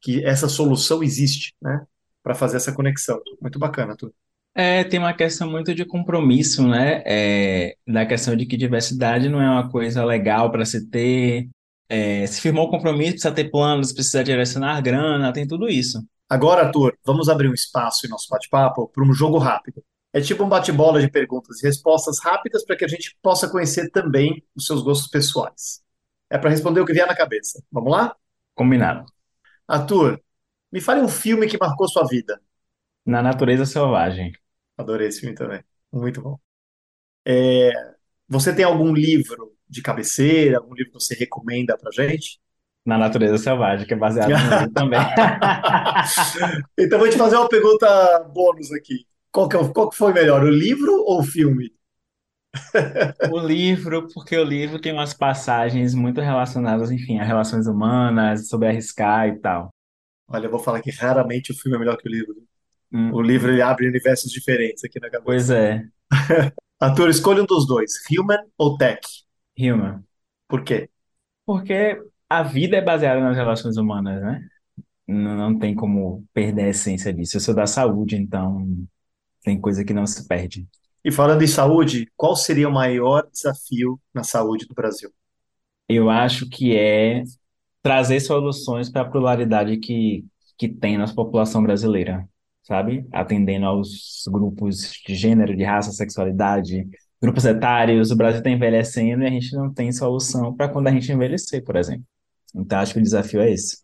que 0.00 0.24
essa 0.24 0.48
solução 0.48 1.02
existe, 1.02 1.54
né? 1.60 1.84
Para 2.22 2.34
fazer 2.34 2.56
essa 2.56 2.72
conexão. 2.72 3.20
Muito 3.40 3.58
bacana, 3.58 3.96
tu. 3.96 4.12
É, 4.54 4.84
tem 4.84 4.98
uma 5.00 5.14
questão 5.14 5.50
muito 5.50 5.74
de 5.74 5.84
compromisso, 5.84 6.66
né? 6.66 7.02
É, 7.06 7.76
da 7.86 8.04
questão 8.06 8.36
de 8.36 8.46
que 8.46 8.56
diversidade 8.56 9.28
não 9.28 9.40
é 9.40 9.48
uma 9.48 9.70
coisa 9.70 10.04
legal 10.04 10.50
para 10.50 10.64
se 10.64 10.88
ter. 10.88 11.48
É, 11.88 12.26
se 12.26 12.40
firmou 12.40 12.66
o 12.66 12.70
compromisso, 12.70 13.12
precisa 13.12 13.34
ter 13.34 13.50
planos, 13.50 13.92
precisa 13.92 14.22
direcionar 14.24 14.80
grana, 14.80 15.32
tem 15.32 15.46
tudo 15.46 15.68
isso. 15.68 16.02
Agora, 16.32 16.62
Arthur, 16.62 16.96
vamos 17.04 17.28
abrir 17.28 17.50
um 17.50 17.52
espaço 17.52 18.06
em 18.06 18.08
nosso 18.08 18.26
bate-papo 18.30 18.88
para 18.88 19.04
um 19.04 19.12
jogo 19.12 19.36
rápido. 19.36 19.84
É 20.14 20.18
tipo 20.18 20.42
um 20.42 20.48
bate-bola 20.48 20.98
de 20.98 21.10
perguntas 21.10 21.62
e 21.62 21.66
respostas 21.66 22.18
rápidas 22.20 22.64
para 22.64 22.74
que 22.74 22.86
a 22.86 22.88
gente 22.88 23.14
possa 23.20 23.50
conhecer 23.50 23.90
também 23.90 24.42
os 24.56 24.64
seus 24.64 24.82
gostos 24.82 25.10
pessoais. 25.10 25.82
É 26.30 26.38
para 26.38 26.48
responder 26.48 26.80
o 26.80 26.86
que 26.86 26.94
vier 26.94 27.06
na 27.06 27.14
cabeça. 27.14 27.62
Vamos 27.70 27.92
lá? 27.92 28.16
Combinado. 28.54 29.04
Arthur, 29.68 30.18
me 30.72 30.80
fale 30.80 31.02
um 31.02 31.08
filme 31.08 31.46
que 31.46 31.58
marcou 31.60 31.86
sua 31.86 32.08
vida. 32.08 32.40
Na 33.04 33.22
natureza 33.22 33.66
selvagem. 33.66 34.32
Adorei 34.78 35.08
esse 35.08 35.20
filme 35.20 35.34
também. 35.34 35.62
Muito 35.92 36.22
bom. 36.22 36.38
É, 37.26 37.72
você 38.26 38.56
tem 38.56 38.64
algum 38.64 38.94
livro 38.94 39.54
de 39.68 39.82
cabeceira, 39.82 40.56
algum 40.56 40.72
livro 40.72 40.92
que 40.92 40.98
você 40.98 41.14
recomenda 41.14 41.76
pra 41.76 41.90
gente? 41.90 42.40
Na 42.84 42.98
natureza 42.98 43.38
selvagem, 43.38 43.86
que 43.86 43.94
é 43.94 43.96
baseado 43.96 44.36
no 44.36 44.50
livro 44.50 44.72
também. 44.72 45.00
então 46.78 46.98
vou 46.98 47.08
te 47.08 47.16
fazer 47.16 47.36
uma 47.36 47.48
pergunta 47.48 48.20
bônus 48.34 48.72
aqui. 48.72 49.06
Qual 49.30 49.48
que, 49.48 49.56
é, 49.56 49.68
qual 49.68 49.88
que 49.88 49.96
foi 49.96 50.12
melhor, 50.12 50.42
o 50.42 50.50
livro 50.50 50.92
ou 51.06 51.20
o 51.20 51.24
filme? 51.24 51.72
O 53.30 53.38
livro, 53.38 54.08
porque 54.12 54.36
o 54.36 54.44
livro 54.44 54.80
tem 54.80 54.92
umas 54.92 55.14
passagens 55.14 55.94
muito 55.94 56.20
relacionadas, 56.20 56.90
enfim, 56.90 57.18
a 57.18 57.24
relações 57.24 57.66
humanas, 57.66 58.48
sobre 58.48 58.68
arriscar 58.68 59.28
e 59.28 59.38
tal. 59.38 59.70
Olha, 60.28 60.46
eu 60.46 60.50
vou 60.50 60.60
falar 60.60 60.80
que 60.82 60.90
raramente 60.90 61.52
o 61.52 61.54
filme 61.56 61.76
é 61.76 61.80
melhor 61.80 61.96
que 61.96 62.08
o 62.08 62.12
livro. 62.12 62.34
Hum, 62.92 63.12
O 63.14 63.22
livro 63.22 63.50
ele 63.50 63.62
abre 63.62 63.88
universos 63.88 64.30
diferentes 64.30 64.84
aqui 64.84 65.00
na 65.00 65.08
cabeça. 65.08 65.24
pois 65.24 65.50
é, 65.50 65.82
Arthur, 66.80 67.08
escolha 67.10 67.42
um 67.42 67.46
dos 67.46 67.66
dois, 67.66 67.92
human 68.10 68.44
ou 68.58 68.76
tech? 68.76 69.00
Human. 69.58 70.04
Por 70.48 70.62
quê? 70.64 70.90
Porque 71.46 72.02
a 72.38 72.42
vida 72.42 72.76
é 72.76 72.80
baseada 72.82 73.20
nas 73.20 73.36
relações 73.36 73.76
humanas, 73.76 74.22
né? 74.22 74.48
Não, 75.06 75.36
não 75.36 75.58
tem 75.58 75.74
como 75.74 76.24
perder 76.32 76.64
a 76.64 76.68
essência 76.70 77.12
disso. 77.12 77.36
Eu 77.36 77.40
sou 77.40 77.54
da 77.54 77.66
saúde, 77.66 78.16
então 78.16 78.66
tem 79.42 79.60
coisa 79.60 79.84
que 79.84 79.92
não 79.94 80.06
se 80.06 80.26
perde. 80.26 80.66
E 81.04 81.10
falando 81.12 81.42
em 81.42 81.46
saúde, 81.46 82.10
qual 82.16 82.36
seria 82.36 82.68
o 82.68 82.72
maior 82.72 83.28
desafio 83.30 84.00
na 84.14 84.24
saúde 84.24 84.66
do 84.66 84.74
Brasil? 84.74 85.10
Eu 85.88 86.10
acho 86.10 86.48
que 86.48 86.76
é 86.76 87.24
trazer 87.82 88.20
soluções 88.20 88.90
para 88.90 89.02
a 89.02 89.10
pluralidade 89.10 89.76
que, 89.78 90.24
que 90.58 90.68
tem 90.68 90.96
nossa 90.98 91.14
população 91.14 91.62
brasileira, 91.62 92.28
sabe? 92.62 93.06
Atendendo 93.12 93.66
aos 93.66 94.24
grupos 94.28 94.92
de 95.06 95.14
gênero, 95.14 95.56
de 95.56 95.64
raça, 95.64 95.92
sexualidade, 95.92 96.88
grupos 97.20 97.44
etários. 97.44 98.10
O 98.10 98.16
Brasil 98.16 98.38
está 98.38 98.50
envelhecendo 98.50 99.24
e 99.24 99.26
a 99.26 99.30
gente 99.30 99.54
não 99.54 99.72
tem 99.72 99.92
solução 99.92 100.54
para 100.54 100.68
quando 100.68 100.88
a 100.88 100.92
gente 100.92 101.12
envelhecer, 101.12 101.64
por 101.64 101.76
exemplo. 101.76 102.04
Então, 102.54 102.78
acho 102.78 102.94
que 102.94 103.00
o 103.00 103.02
desafio 103.02 103.40
é 103.40 103.50
esse. 103.50 103.78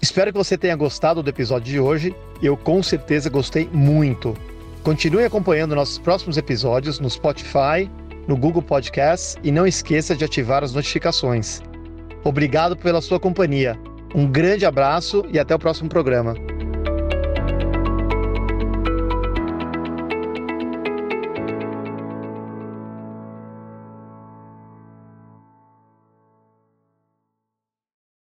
Espero 0.00 0.32
que 0.32 0.38
você 0.38 0.56
tenha 0.56 0.76
gostado 0.76 1.22
do 1.22 1.30
episódio 1.30 1.70
de 1.72 1.80
hoje. 1.80 2.14
Eu 2.42 2.56
com 2.56 2.82
certeza 2.82 3.28
gostei 3.28 3.68
muito. 3.72 4.34
Continue 4.82 5.24
acompanhando 5.24 5.74
nossos 5.74 5.98
próximos 5.98 6.36
episódios 6.36 7.00
no 7.00 7.10
Spotify, 7.10 7.90
no 8.26 8.36
Google 8.36 8.62
Podcasts 8.62 9.36
e 9.42 9.50
não 9.50 9.66
esqueça 9.66 10.14
de 10.14 10.24
ativar 10.24 10.62
as 10.62 10.72
notificações. 10.72 11.60
Obrigado 12.24 12.76
pela 12.76 13.00
sua 13.00 13.18
companhia. 13.18 13.78
Um 14.14 14.26
grande 14.26 14.64
abraço 14.64 15.24
e 15.32 15.38
até 15.38 15.54
o 15.54 15.58
próximo 15.58 15.88
programa. 15.88 16.34